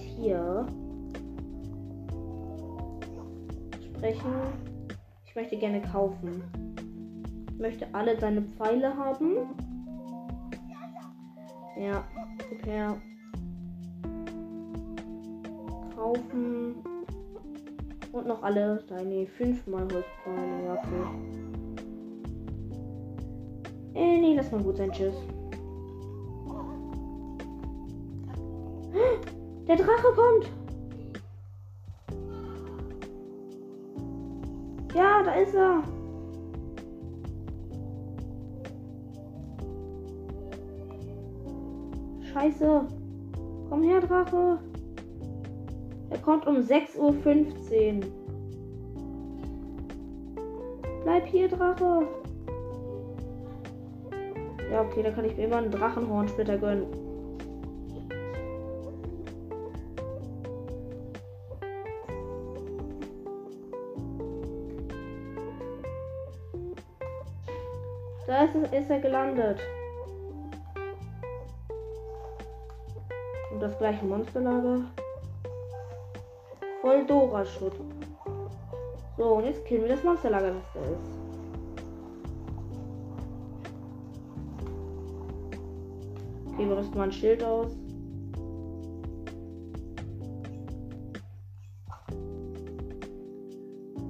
Ist 0.00 0.16
hier. 0.18 0.66
Sprechen. 3.94 4.32
Ich 5.26 5.34
möchte 5.36 5.56
gerne 5.56 5.80
kaufen. 5.82 6.42
Ich 7.52 7.58
möchte 7.58 7.86
alle 7.92 8.16
deine 8.16 8.42
Pfeile 8.42 8.96
haben. 8.96 9.36
Ja, 11.78 12.04
her. 12.64 12.96
Kaufen. 15.94 16.76
Und 18.12 18.26
noch 18.26 18.42
alle 18.42 18.82
deine 18.88 19.26
fünfmal 19.26 19.82
Holzpfeile. 19.82 20.64
Ja, 20.64 20.72
okay. 20.72 21.04
Äh, 23.94 24.18
nee, 24.18 24.34
lass 24.34 24.50
mal 24.50 24.62
gut 24.62 24.78
sein. 24.78 24.90
Tschüss. 24.90 25.14
Drache 29.82 30.12
kommt. 30.14 30.50
Ja, 34.94 35.22
da 35.22 35.32
ist 35.34 35.54
er. 35.54 35.82
Scheiße. 42.32 42.86
Komm 43.68 43.82
her, 43.82 44.00
Drache. 44.00 44.58
Er 46.10 46.18
kommt 46.18 46.46
um 46.46 46.56
6.15 46.56 46.98
Uhr. 46.98 48.10
Bleib 51.04 51.26
hier, 51.26 51.48
Drache. 51.48 52.06
Ja, 54.70 54.82
okay, 54.82 55.02
da 55.02 55.10
kann 55.10 55.24
ich 55.24 55.36
mir 55.36 55.44
immer 55.44 55.56
einen 55.56 55.70
Drachenhornsplitter 55.70 56.58
gönnen. 56.58 56.99
Da 68.30 68.44
ist, 68.44 68.54
es, 68.54 68.72
ist 68.72 68.88
er 68.88 69.00
gelandet. 69.00 69.58
Und 73.52 73.60
das 73.60 73.76
gleiche 73.76 74.06
Monsterlager. 74.06 74.84
Voll 76.80 77.04
Dora-Schutt. 77.06 77.72
So, 79.16 79.24
und 79.34 79.46
jetzt 79.46 79.64
killen 79.64 79.82
wir 79.82 79.96
das 79.96 80.04
Monsterlager, 80.04 80.52
das 80.52 80.62
da 80.72 80.80
ist. 80.80 81.18
Okay, 86.52 86.68
wir 86.68 86.76
rüsten 86.76 86.98
mal 86.98 87.04
ein 87.04 87.12
Schild 87.12 87.42
aus. 87.42 87.72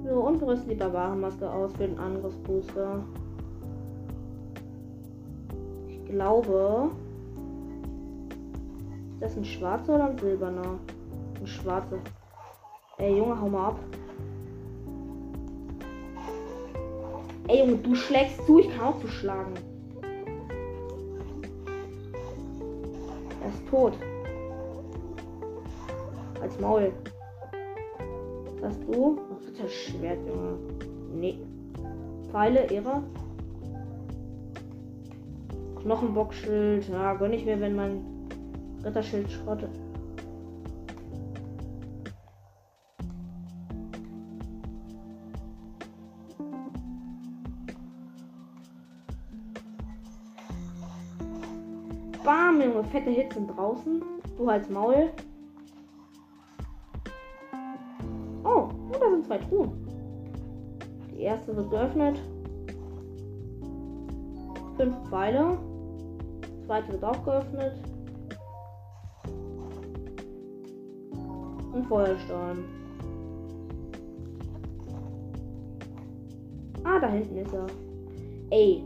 So, 0.03 0.13
und 0.13 0.39
wir 0.39 0.47
rüsten 0.47 0.69
die 0.69 0.75
Barbarenmaske 0.75 1.51
aus 1.51 1.71
für 1.71 1.87
den 1.87 1.97
Angriffsbooster. 1.97 3.03
Glaube. 6.11 6.91
Ist 9.13 9.21
das 9.21 9.37
ein 9.37 9.45
schwarzer 9.45 9.95
oder 9.95 10.09
ein 10.09 10.17
silberner? 10.17 10.77
Ein 11.39 11.47
schwarzer. 11.47 11.99
Ey, 12.97 13.17
Junge, 13.17 13.39
hau 13.39 13.47
mal 13.47 13.69
ab. 13.69 13.79
Ey, 17.47 17.59
Junge, 17.59 17.77
du 17.77 17.95
schlägst 17.95 18.45
zu, 18.45 18.59
ich 18.59 18.69
kann 18.75 18.87
auch 18.87 18.99
zuschlagen. 18.99 19.53
Er 23.41 23.49
ist 23.49 23.67
tot. 23.69 23.93
Als 26.41 26.59
Maul. 26.59 26.91
Was 28.59 28.71
hast 28.71 28.83
du? 28.83 29.17
Ach, 29.31 29.61
das 29.61 29.71
Schwert, 29.71 30.19
Junge. 30.27 30.57
Nee. 31.13 31.39
Pfeile, 32.29 32.69
Ehre. 32.69 33.01
Knochenbockschild. 35.83 36.89
Ja, 36.89 37.13
gönn 37.15 37.33
ich 37.33 37.45
mir, 37.45 37.59
wenn 37.59 37.75
mein 37.75 38.01
Ritterschild 38.83 39.31
schrottet. 39.31 39.71
Bam, 52.23 52.61
Junge, 52.61 52.83
fette 52.83 53.09
Hits 53.09 53.33
sind 53.33 53.47
draußen. 53.47 54.01
Du 54.37 54.47
als 54.47 54.69
Maul. 54.69 55.09
Oh, 58.43 58.69
da 58.91 59.09
sind 59.09 59.25
zwei 59.25 59.37
Truhen. 59.39 59.71
Die 61.11 61.21
erste 61.21 61.55
wird 61.55 61.69
geöffnet. 61.71 62.19
Fünf 64.77 64.95
Pfeile. 65.09 65.57
Zweite 66.71 66.93
wird 66.93 67.03
auch 67.03 67.25
geöffnet. 67.25 67.73
Und 71.73 71.85
Feuerstein. 71.85 72.63
Ah, 76.85 76.97
da 76.97 77.09
hinten 77.09 77.35
ist 77.39 77.53
er. 77.53 77.67
Ey. 78.51 78.85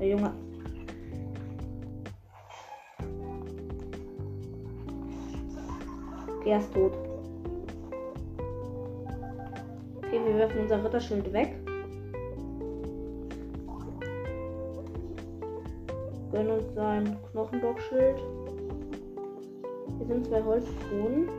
Der 0.00 0.08
Junge. 0.08 0.32
Okay, 6.40 6.50
er 6.50 6.58
ist 6.58 6.74
tot. 6.74 6.92
Okay, 9.98 10.20
wir 10.26 10.38
werfen 10.38 10.62
unser 10.62 10.84
Ritterschild 10.84 11.32
weg. 11.32 11.65
Gönnen 16.36 16.58
uns 16.58 16.74
sein 16.74 17.16
Knochenbockschild. 17.32 18.18
Hier 19.96 20.06
sind 20.06 20.26
zwei 20.26 20.44
Holztruhen. 20.44 21.30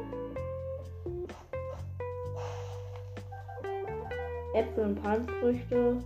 Äpfel 4.55 4.85
und 4.85 5.03
Palmfrüchte. 5.03 5.97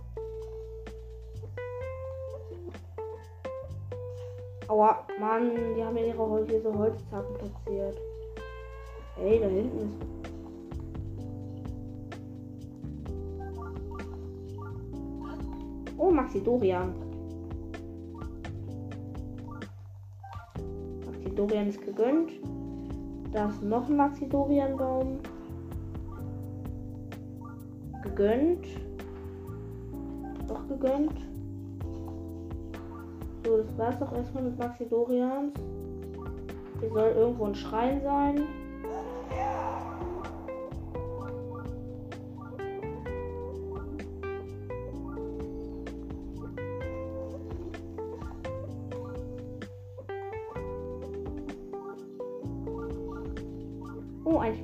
Aua, 4.68 5.06
Mann, 5.18 5.52
die 5.74 5.82
haben 5.82 5.96
ja 5.96 6.04
ihre 6.04 6.18
Hol 6.28 6.46
hier 6.46 6.60
so 6.60 6.76
Holzzacken 6.76 7.34
platziert. 7.38 7.96
Ey, 9.22 9.40
da 9.40 9.46
hinten 9.46 9.78
ist. 9.78 9.96
Oh, 15.96 16.10
Maxi 16.10 16.44
Dorian. 16.44 17.01
Dorian 21.42 21.66
ist 21.66 21.84
gegönnt. 21.84 22.30
Da 23.32 23.48
ist 23.48 23.64
noch 23.64 23.88
ein 23.88 23.96
Maxi 23.96 24.28
Dorian 24.28 24.76
Baum. 24.76 25.18
Gegönnt. 28.04 28.64
Doch 30.46 30.68
gegönnt. 30.68 31.18
So, 33.44 33.56
das 33.56 33.76
war's 33.76 33.98
doch 33.98 34.12
erstmal 34.12 34.44
mit 34.44 34.56
Maxi 34.56 34.86
Dorians. 34.88 35.52
Hier 36.78 36.90
soll 36.90 37.10
irgendwo 37.16 37.46
ein 37.46 37.56
Schrein 37.56 38.00
sein. 38.02 38.42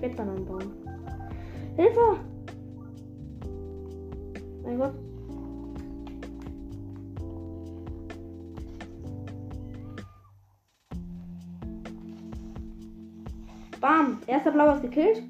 Spätbananenbaum. 0.08 0.72
Hilfe! 1.76 2.20
Mein 4.62 4.78
Gott. 4.78 4.94
Bam! 13.80 14.18
Erster 14.26 14.50
Blauer 14.50 14.76
ist 14.76 14.82
gekillt. 14.82 15.22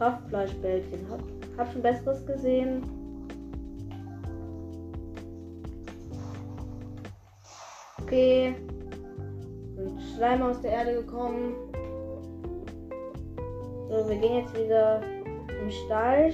Kraftfleischbällchen. 0.00 1.06
Hab, 1.10 1.20
hab 1.58 1.72
schon 1.72 1.82
Besseres 1.82 2.24
gesehen. 2.26 2.82
Okay. 8.00 8.54
Sind 9.76 10.00
Schleim 10.16 10.42
aus 10.42 10.58
der 10.62 10.72
Erde 10.72 10.94
gekommen. 10.94 11.54
So, 13.90 14.08
wir 14.08 14.16
gehen 14.16 14.36
jetzt 14.36 14.54
wieder 14.54 15.02
im 15.60 15.70
Stall. 15.70 16.32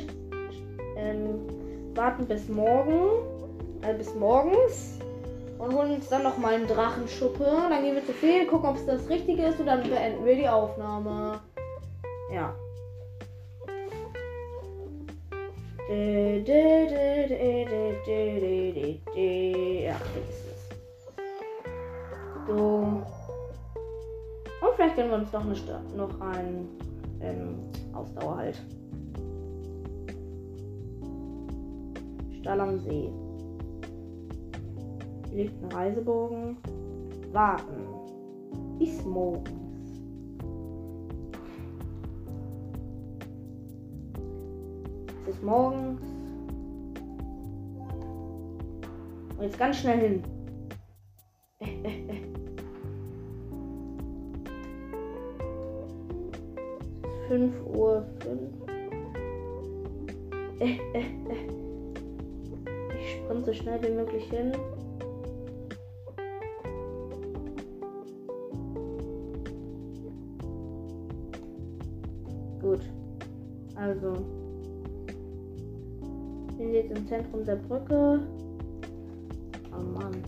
Ähm, 0.96 1.40
warten 1.96 2.24
bis 2.26 2.48
morgen. 2.48 3.00
Also 3.82 3.98
bis 3.98 4.14
morgens. 4.14 5.00
Und 5.58 5.74
holen 5.74 5.94
uns 5.96 6.08
dann 6.08 6.22
noch 6.22 6.38
mal 6.38 6.54
einen 6.54 6.68
Drachenschuppe. 6.68 7.44
Dann 7.68 7.82
gehen 7.82 7.96
wir 7.96 8.06
zu 8.06 8.12
viel, 8.12 8.46
gucken, 8.46 8.68
ob 8.68 8.76
es 8.76 8.86
das 8.86 9.08
Richtige 9.08 9.42
ist 9.46 9.58
und 9.58 9.66
dann 9.66 9.82
beenden 9.82 10.24
wir 10.24 10.36
die 10.36 10.48
Aufnahme. 10.48 11.40
Ja. 12.32 12.54
Ja. 19.84 19.96
So. 22.46 23.02
Und 24.60 24.74
vielleicht 24.74 24.96
gönnen 24.96 25.10
wir 25.10 25.18
uns 25.18 25.32
noch, 25.32 25.44
eine 25.44 25.54
Sta 25.56 25.80
noch 25.96 26.20
ein 26.20 26.68
ähm, 27.20 27.58
Ausdauer 27.92 28.36
halt. 28.38 28.62
Stall 32.40 32.60
am 32.60 32.78
See. 32.80 33.10
Hier 35.30 35.44
liegt 35.44 35.62
ein 35.62 35.72
Reisebogen. 35.72 36.56
Warten. 37.32 37.86
Bis 45.36 45.44
morgens. 45.44 46.00
Und 49.36 49.42
jetzt 49.42 49.58
ganz 49.58 49.76
schnell 49.76 49.98
hin. 49.98 50.22
Fünf 57.28 57.54
Uhr 57.66 58.06
fünf. 58.20 58.50
Ich 62.98 63.12
sprinte 63.12 63.44
so 63.44 63.52
schnell 63.52 63.82
wie 63.82 63.90
möglich 63.90 64.24
hin. 64.30 64.52
Gut. 72.60 72.80
Also. 73.76 74.35
Zentrum 77.06 77.44
der 77.44 77.56
Brücke. 77.56 78.26
Oh 79.72 79.82
Mann. 79.82 80.22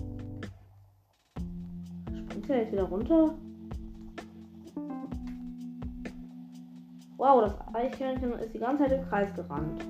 Springt 2.17 2.51
er 2.51 2.59
jetzt 2.59 2.73
wieder 2.73 2.85
runter? 2.85 3.35
Wow, 7.17 7.43
das 7.43 7.75
Eichhörnchen 7.75 8.33
ist 8.35 8.55
die 8.55 8.61
ganze 8.61 8.85
Zeit 8.85 8.93
im 8.93 9.09
Kreis 9.09 9.35
gerannt. 9.35 9.85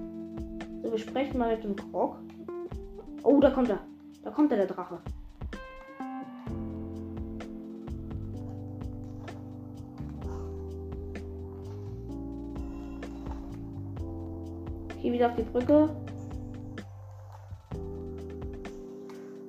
So, 0.83 0.91
wir 0.91 0.99
sprechen 0.99 1.39
mal 1.39 1.55
mit 1.55 1.63
dem 1.63 1.77
Krog. 1.77 2.17
Oh, 3.23 3.39
da 3.39 3.51
kommt 3.51 3.69
er. 3.69 3.81
Da 4.23 4.31
kommt 4.31 4.51
er, 4.51 4.57
der 4.57 4.67
Drache. 4.67 4.99
Geh 15.03 15.13
wieder 15.13 15.29
auf 15.29 15.37
die 15.37 15.43
Brücke. 15.43 15.91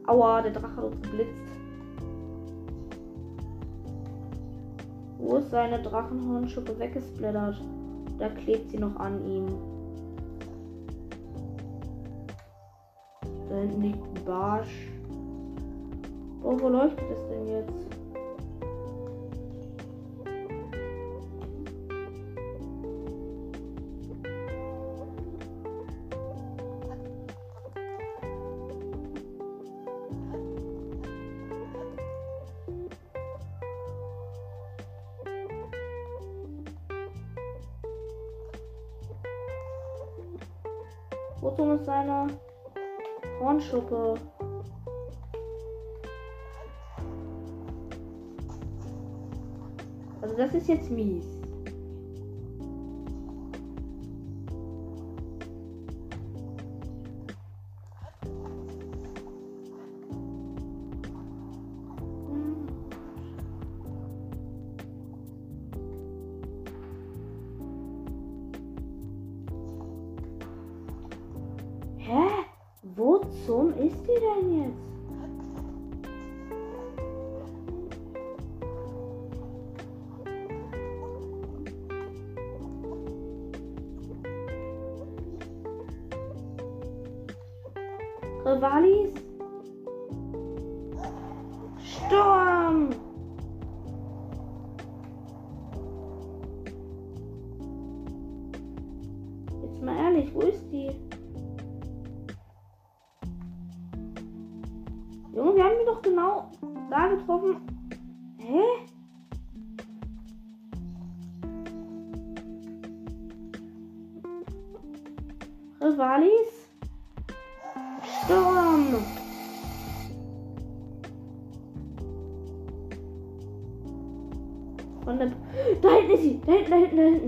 Aua, 0.09 0.41
der 0.41 0.51
Drache 0.51 0.75
hat 0.75 0.83
uns 0.85 1.01
geblitzt. 1.03 1.43
Wo 5.19 5.35
ist 5.35 5.51
seine 5.51 5.79
Drachenhornschuppe 5.83 6.79
weggesplattert? 6.79 7.61
Da 8.17 8.29
klebt 8.29 8.71
sie 8.71 8.79
noch 8.79 8.95
an 8.95 9.23
ihm. 9.23 9.45
Da 13.49 13.55
hinten 13.57 13.81
liegt 13.81 14.03
ein 14.03 14.25
Barsch. 14.25 14.87
Oh, 16.41 16.59
wo 16.59 16.69
leuchtet 16.69 17.05
es 17.11 17.27
denn 17.27 17.47
jetzt? 17.47 17.98
Wozu 41.41 41.71
ist 41.71 41.85
seine 41.85 42.27
Hornschuppe? 43.39 44.15
Also 50.21 50.35
das 50.35 50.53
ist 50.53 50.67
jetzt 50.67 50.91
mies. 50.91 51.38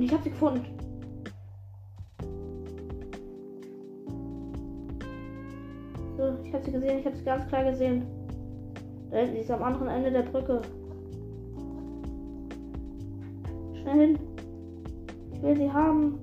Hinten. 0.01 0.03
Ich 0.03 0.13
hab 0.13 0.23
sie 0.23 0.29
gefunden. 0.29 0.65
So, 6.17 6.37
ich 6.43 6.53
hab 6.53 6.63
sie 6.63 6.71
gesehen, 6.71 6.99
ich 6.99 7.05
hab 7.05 7.15
sie 7.15 7.23
ganz 7.23 7.47
klar 7.47 7.63
gesehen. 7.63 8.05
Da 9.09 9.17
hinten, 9.17 9.33
sie 9.35 9.41
ist 9.41 9.51
am 9.51 9.63
anderen 9.63 9.87
Ende 9.87 10.11
der 10.11 10.23
Brücke. 10.23 10.61
Schnell 13.81 13.99
hin. 13.99 14.19
Ich 15.33 15.41
will 15.41 15.57
sie 15.57 15.71
haben. 15.71 16.19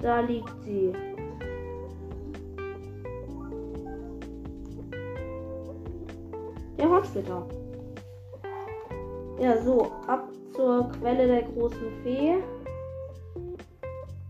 Da 0.00 0.20
liegt 0.20 0.62
sie. 0.64 0.92
Hornsplitter. 7.12 7.46
Ja, 9.38 9.62
so, 9.62 9.92
ab 10.06 10.28
zur 10.54 10.90
Quelle 10.92 11.26
der 11.26 11.42
großen 11.42 12.02
Fee. 12.02 12.34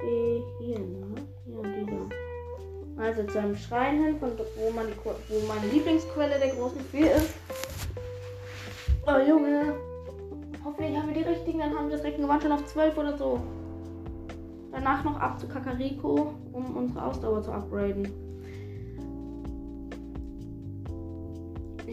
Äh, 0.01 0.41
hier, 0.61 0.79
ne? 0.79 1.15
Hier, 1.45 1.63
dieser. 1.63 3.03
Also 3.03 3.25
zu 3.25 3.39
einem 3.39 3.57
Schrein 3.57 4.03
hin, 4.03 4.19
von 4.19 4.31
wo, 4.57 4.71
man 4.71 4.87
die, 4.87 4.95
wo 5.05 5.47
meine 5.47 5.67
Lieblingsquelle 5.73 6.39
der 6.39 6.55
großen 6.55 6.81
Fee 6.81 7.09
ist. 7.09 7.35
Oh, 9.07 9.19
Junge. 9.29 9.75
Hoffentlich 10.65 10.97
haben 10.97 11.09
wir 11.09 11.23
die 11.23 11.29
richtigen, 11.29 11.59
dann 11.59 11.77
haben 11.77 11.89
wir 11.89 11.97
das 11.97 12.07
Reckengewand 12.07 12.43
schon 12.43 12.53
auf 12.53 12.65
12 12.67 12.97
oder 12.97 13.19
so. 13.19 13.41
Danach 14.71 15.03
noch 15.05 15.19
ab 15.19 15.41
zu 15.41 15.49
Kakariko, 15.49 16.35
um 16.53 16.77
unsere 16.77 17.05
Ausdauer 17.05 17.43
zu 17.43 17.53
upgraden. 17.53 18.32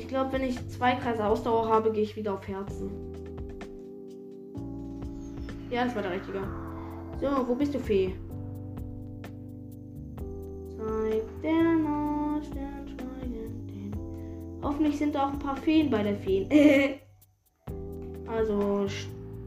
Glaube, 0.09 0.33
wenn 0.33 0.43
ich 0.43 0.67
zwei 0.69 0.95
Kreise 0.95 1.25
Ausdauer 1.25 1.69
habe, 1.69 1.91
gehe 1.91 2.03
ich 2.03 2.15
wieder 2.15 2.33
auf 2.33 2.47
Herzen. 2.47 2.89
Ja, 5.69 5.85
das 5.85 5.95
war 5.95 6.01
der 6.01 6.11
richtige. 6.11 6.41
So, 7.21 7.47
wo 7.47 7.55
bist 7.55 7.73
du, 7.73 7.79
Fee? 7.79 8.13
Zeig 10.75 11.23
der 11.43 11.75
Nordstern. 11.75 12.69
Hoffentlich 14.61 14.97
sind 14.97 15.15
da 15.15 15.27
auch 15.27 15.33
ein 15.33 15.39
paar 15.39 15.55
Feen 15.55 15.89
bei 15.89 16.03
der 16.03 16.15
Feen. 16.15 16.49
also, 18.27 18.87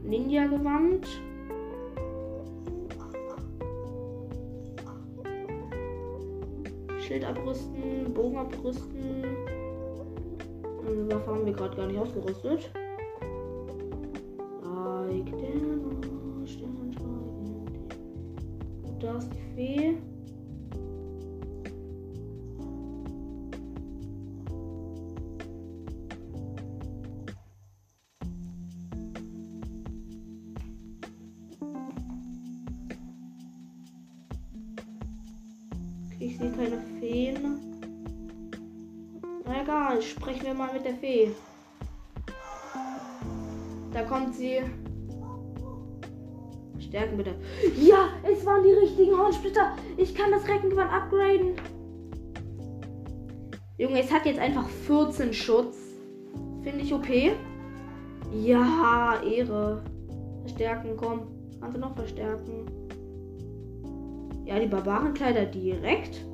Ninja-Gewand. 0.03 1.07
Schild 6.99 7.25
abrüsten, 7.25 8.13
Bogen 8.13 8.37
abrüsten. 8.37 9.02
Waffe 11.15 11.31
haben 11.31 11.45
wir 11.45 11.53
gerade 11.53 11.75
gar 11.75 11.87
nicht 11.87 11.99
ausgerüstet. 11.99 12.71
Da 18.99 19.17
ist 19.17 19.29
die 19.33 19.55
Fee. 19.55 19.97
Ich 36.19 36.37
sehe 36.37 36.51
keine 36.51 36.81
Feen. 37.01 37.72
Egal, 39.63 40.01
sprechen 40.01 40.45
wir 40.45 40.53
mal 40.53 40.73
mit 40.73 40.83
der 40.83 40.95
Fee. 40.95 41.31
Da 43.93 44.03
kommt 44.03 44.35
sie. 44.35 44.59
Stärken 46.79 47.15
bitte. 47.15 47.35
Ja, 47.79 48.09
es 48.29 48.45
waren 48.45 48.61
die 48.63 48.71
richtigen 48.71 49.17
Hornsplitter. 49.17 49.77
Ich 49.95 50.13
kann 50.13 50.31
das 50.31 50.45
Reckengewand 50.49 50.91
upgraden. 50.91 51.55
Junge, 53.77 54.01
es 54.01 54.11
hat 54.11 54.25
jetzt 54.25 54.39
einfach 54.39 54.67
14 54.67 55.33
Schutz. 55.33 55.77
Finde 56.63 56.81
ich 56.81 56.93
OP. 56.93 57.07
Ja, 58.33 59.21
Ehre. 59.23 59.81
Verstärken, 60.41 60.97
komm. 60.97 61.21
Kannst 61.61 61.77
du 61.77 61.79
noch 61.79 61.95
verstärken? 61.95 62.65
Ja, 64.43 64.59
die 64.59 64.67
Barbarenkleider 64.67 65.45
direkt. 65.45 66.25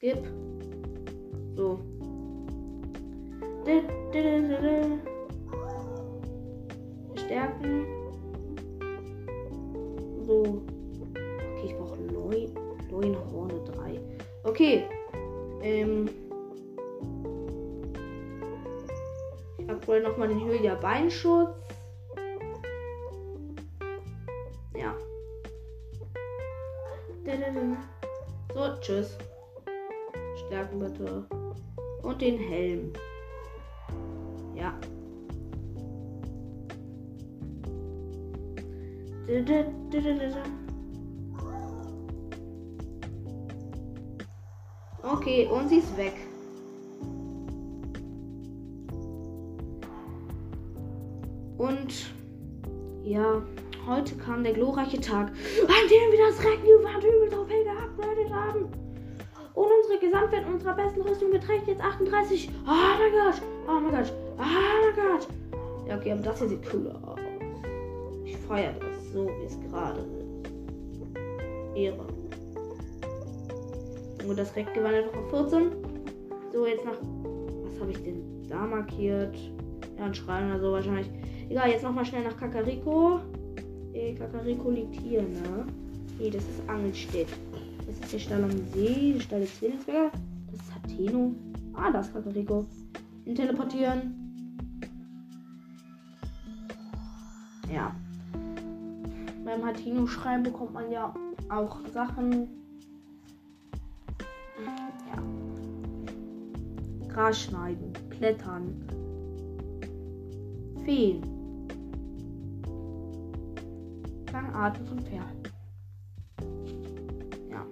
Skip. 0.00 0.24
So. 1.56 1.78
Stärken. 7.16 7.84
So. 10.26 10.62
Okay, 11.52 11.66
ich 11.66 11.76
brauche 11.76 12.00
neun, 12.00 12.48
neun 12.90 13.16
Horne 13.30 13.60
3. 13.74 14.00
Okay. 14.44 14.84
Ähm. 15.60 16.08
Ich 19.58 19.68
upgrade 19.68 20.04
nochmal 20.04 20.28
den 20.28 20.40
Hylia 20.40 20.76
Beinschutz. 20.76 21.59
Okay, 45.02 45.46
und 45.46 45.68
sie 45.68 45.76
ist 45.76 45.96
weg. 45.96 46.14
Und 51.58 52.12
ja, 53.04 53.40
heute 53.86 54.16
kam 54.16 54.42
der 54.42 54.52
glorreiche 54.52 55.00
Tag, 55.00 55.28
an 55.28 55.88
dem 55.88 56.10
wir 56.10 56.26
das 56.26 56.44
Reckengewand 56.44 57.04
übel 57.04 57.38
auf 57.38 57.46
geupgradet 57.46 58.34
haben. 58.34 58.64
Und 59.54 59.68
unsere 59.80 60.00
Gesamtwert 60.00 60.46
unserer 60.52 60.74
besten 60.74 61.02
Rüstung 61.02 61.30
beträgt 61.30 61.68
jetzt 61.68 61.80
38. 61.80 62.50
Oh 62.66 62.70
mein 62.98 63.12
Gott, 63.12 63.42
oh 63.68 63.80
mein 63.80 63.92
Gott, 63.92 64.12
oh 64.38 64.42
mein 64.42 64.94
Gott. 64.96 65.28
Ja, 65.86 65.96
okay, 65.98 66.12
aber 66.12 66.22
das 66.22 66.40
hier 66.40 66.48
sieht 66.48 66.74
cool 66.74 66.90
aus. 67.04 67.20
Ich 68.24 68.36
feiere 68.36 68.72
das 68.80 68.89
so, 69.12 69.26
wie 69.26 69.44
es 69.46 69.58
gerade 69.60 70.00
ist. 70.00 71.76
Ehre. 71.76 72.06
Und 74.26 74.38
das 74.38 74.54
Reckengewand 74.54 74.94
einfach 74.94 75.18
auf 75.18 75.30
14. 75.30 75.70
So, 76.52 76.66
jetzt 76.66 76.84
nach. 76.84 76.98
Was 77.64 77.80
habe 77.80 77.92
ich 77.92 78.02
denn 78.02 78.22
da 78.48 78.66
markiert? 78.66 79.36
Ja, 79.98 80.06
ein 80.06 80.14
Schrein 80.14 80.50
oder 80.50 80.60
so 80.60 80.72
wahrscheinlich. 80.72 81.08
Egal, 81.48 81.70
jetzt 81.70 81.82
nochmal 81.82 82.04
schnell 82.04 82.24
nach 82.24 82.36
Kakariko. 82.36 83.20
Äh, 83.92 84.14
Kakariko 84.14 84.70
liegt 84.70 84.94
hier, 85.00 85.22
ne? 85.22 85.66
Nee, 86.18 86.30
das 86.30 86.42
ist 86.42 86.68
Angelstedt. 86.68 87.28
Das 87.86 87.98
ist 87.98 88.12
der 88.12 88.18
Stall 88.18 88.44
am 88.44 88.50
See, 88.72 89.14
der 89.14 89.20
Stall 89.20 89.40
des 89.40 89.58
Zwillingsberger. 89.58 90.10
Das 90.50 90.60
ist 90.60 90.74
Hateno. 90.74 91.34
Ah, 91.74 91.90
das 91.90 92.08
ist 92.08 92.14
Kakariko. 92.14 92.66
In 93.24 93.34
teleportieren. 93.34 94.19
Beim 99.70 99.76
Hatino 99.78 100.06
schreiben 100.08 100.42
bekommt 100.42 100.72
man 100.72 100.90
ja 100.90 101.14
auch 101.48 101.78
Sachen. 101.94 102.48
Ja. 105.06 105.22
Gras 107.08 107.42
schneiden, 107.42 107.92
klettern, 108.10 108.74
Feen. 110.84 111.22
Gangarten 114.32 114.86
von 114.86 114.98
Pferden. 114.98 115.42
Ja. 117.48 117.64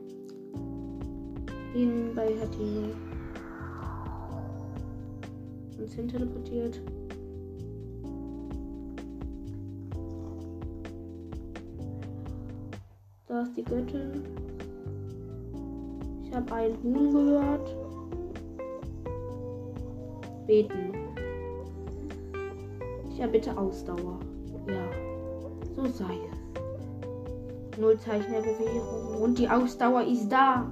Ihn 1.75 2.15
bei 2.15 2.29
Hatino. 2.39 2.95
Uns 5.81 5.95
hin 5.95 6.07
teleportiert. 6.07 6.81
Da 13.39 13.45
ist 13.45 13.57
die 13.57 13.63
Göttin. 13.63 14.25
Ich 16.25 16.35
habe 16.35 16.53
einen 16.53 16.77
Huhn 16.83 17.13
gehört. 17.13 17.77
Beten. 20.49 20.93
Ja, 23.17 23.29
bitte 23.29 23.57
Ausdauer. 23.57 24.19
Ja, 24.67 24.91
so 25.77 25.87
sei 25.87 26.19
es. 26.33 27.79
Null 27.79 27.97
Zeichen 28.01 28.33
der 28.33 28.41
Bewegung. 28.41 29.23
Und 29.23 29.39
die 29.39 29.49
Ausdauer 29.49 30.03
ist 30.03 30.29
da. 30.29 30.69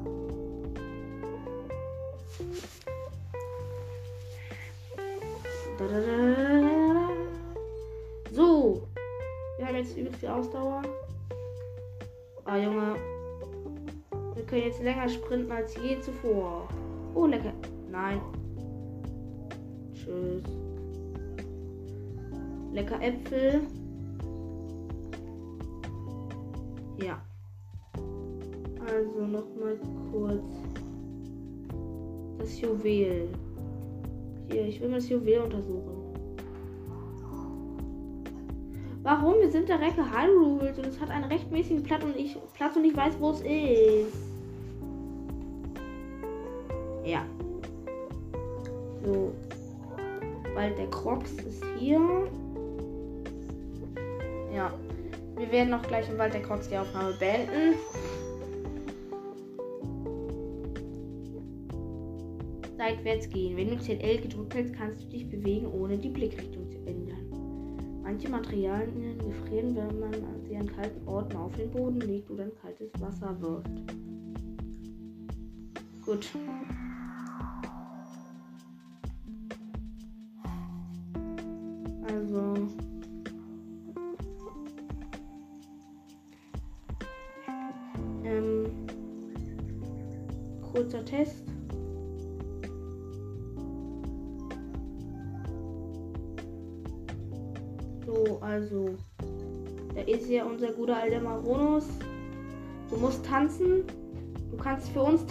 Jetzt 14.67 14.83
länger 14.83 15.09
sprinten 15.09 15.53
als 15.53 15.75
je 15.77 16.01
zuvor. 16.01 16.69
Oh, 17.15 17.27
lecker. 17.27 17.53
Nein. 17.91 18.21
Tschüss. 19.93 20.43
Lecker 22.73 23.01
Äpfel. 23.01 23.61
Ja. 27.03 27.23
Also 28.87 29.27
noch 29.27 29.47
mal 29.59 29.79
kurz 30.11 30.45
das 32.39 32.61
Juwel. 32.61 33.29
Hier, 34.51 34.67
ich 34.67 34.81
will 34.81 34.89
mal 34.89 34.97
das 34.97 35.09
Juwel 35.09 35.41
untersuchen. 35.41 35.97
Warum? 39.03 39.41
Wir 39.41 39.51
sind 39.51 39.69
der 39.69 39.81
Recke 39.81 40.05
Hyrule 40.05 40.75
und 40.77 40.87
es 40.87 41.01
hat 41.01 41.11
einen 41.11 41.25
rechtmäßigen 41.25 41.85
Platz 41.85 42.05
und 42.05 42.17
ich 42.17 42.37
Platz 42.55 42.77
und 42.77 42.85
ich 42.85 42.97
weiß, 42.97 43.19
wo 43.21 43.31
es 43.31 43.41
ist. 43.41 44.36
Ja. 47.07 47.25
So. 49.05 49.33
Weil 50.55 50.75
der 50.75 50.91
Crocs 50.91 51.33
ist 51.35 51.65
hier. 51.79 52.01
Ja. 54.53 54.73
Wir 55.37 55.53
werden 55.53 55.71
noch 55.71 55.83
gleich 55.83 56.09
im 56.11 56.19
Wald 56.19 56.35
der 56.35 56.43
Crocs 56.43 56.69
die 56.69 56.77
Aufnahme 56.77 57.13
beenden. 57.13 57.75
Seitwärts 62.77 63.29
gehen. 63.29 63.57
Wenn 63.57 63.69
du 63.69 63.79
ZL 63.79 64.19
gedrückt 64.19 64.55
hältst, 64.55 64.75
kannst 64.75 65.03
du 65.03 65.07
dich 65.09 65.29
bewegen, 65.29 65.67
ohne 65.67 65.97
die 65.97 66.09
Blickrichtung 66.09 66.71
zu 66.71 66.79
ändern. 66.87 68.03
Manche 68.03 68.29
Materialien 68.29 69.19
gefrieren, 69.19 69.77
wenn 69.77 70.01
man 70.01 70.13
sie 70.43 70.57
an 70.57 70.67
kalten 70.75 71.07
Orten 71.07 71.37
auf 71.37 71.55
den 71.57 71.71
Boden 71.71 72.01
legt 72.01 72.31
oder 72.31 72.45
in 72.45 72.55
kaltes 72.55 72.91
Wasser 73.01 73.37
wirft. 73.41 73.71
Gut. 76.05 76.29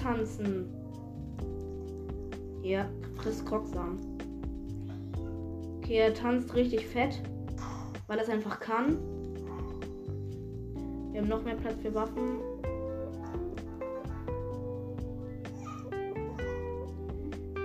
Tanzen. 0.05 0.67
Hier, 2.61 2.87
friss 3.15 3.43
Krocksam. 3.43 3.97
Okay, 5.77 5.97
er 5.97 6.13
tanzt 6.13 6.53
richtig 6.55 6.85
fett, 6.85 7.21
weil 8.07 8.17
er 8.17 8.23
es 8.23 8.29
einfach 8.29 8.59
kann. 8.59 8.97
Wir 11.11 11.21
haben 11.21 11.29
noch 11.29 11.43
mehr 11.43 11.55
Platz 11.55 11.75
für 11.81 11.93
Waffen. 11.95 12.39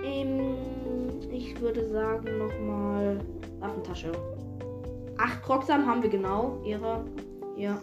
Ähm, 0.03 0.55
ich 1.31 1.59
würde 1.61 1.89
sagen 1.89 2.37
nochmal 2.39 3.19
Waffentasche. 3.59 4.11
Acht 5.17 5.43
Krocksam 5.43 5.85
haben 5.85 6.01
wir 6.01 6.09
genau. 6.09 6.59
Ihre. 6.65 7.05
Ja. 7.55 7.79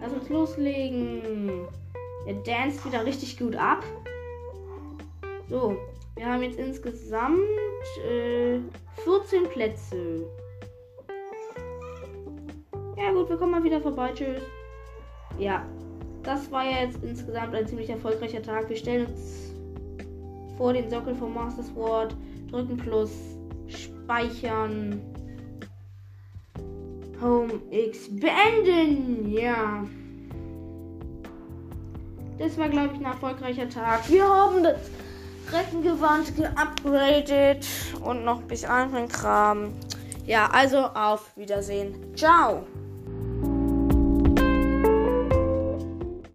Lass 0.00 0.12
uns 0.12 0.28
loslegen. 0.30 1.66
Er 2.26 2.34
danced 2.34 2.84
wieder 2.84 3.04
richtig 3.04 3.38
gut 3.38 3.56
ab. 3.56 3.84
So, 5.48 5.76
wir 6.16 6.26
haben 6.26 6.42
jetzt 6.42 6.58
insgesamt 6.58 7.38
äh, 8.08 8.58
14 9.04 9.48
Plätze. 9.48 10.26
Ja 12.96 13.12
gut, 13.12 13.28
wir 13.28 13.36
kommen 13.36 13.52
mal 13.52 13.64
wieder 13.64 13.80
vorbei. 13.80 14.12
Tschüss. 14.14 14.42
Ja, 15.38 15.66
das 16.22 16.50
war 16.52 16.64
ja 16.64 16.84
jetzt 16.84 17.02
insgesamt 17.02 17.54
ein 17.54 17.66
ziemlich 17.66 17.90
erfolgreicher 17.90 18.42
Tag. 18.42 18.68
Wir 18.68 18.76
stellen 18.76 19.06
uns 19.06 19.52
vor 20.56 20.72
den 20.72 20.88
Sockel 20.88 21.14
vom 21.14 21.34
Master 21.34 21.62
Sword, 21.64 22.14
drücken 22.50 22.76
Plus, 22.76 23.10
speichern. 23.66 25.00
Home 27.20 27.60
X 27.70 28.08
beenden. 28.10 29.30
Ja. 29.30 29.84
Das 32.42 32.58
war, 32.58 32.68
glaube 32.68 32.90
ich, 32.94 32.98
ein 32.98 33.04
erfolgreicher 33.04 33.68
Tag. 33.68 34.10
Wir 34.10 34.24
haben 34.24 34.64
das 34.64 34.74
Reckengewand 35.52 36.36
geupgradet 36.36 37.64
und 38.02 38.24
noch 38.24 38.40
ein 38.40 38.48
bisschen 38.48 38.68
anderen 38.68 39.06
Kram. 39.06 39.72
Ja, 40.26 40.50
also 40.50 40.78
auf 40.78 41.36
Wiedersehen. 41.36 41.94
Ciao. 42.16 42.66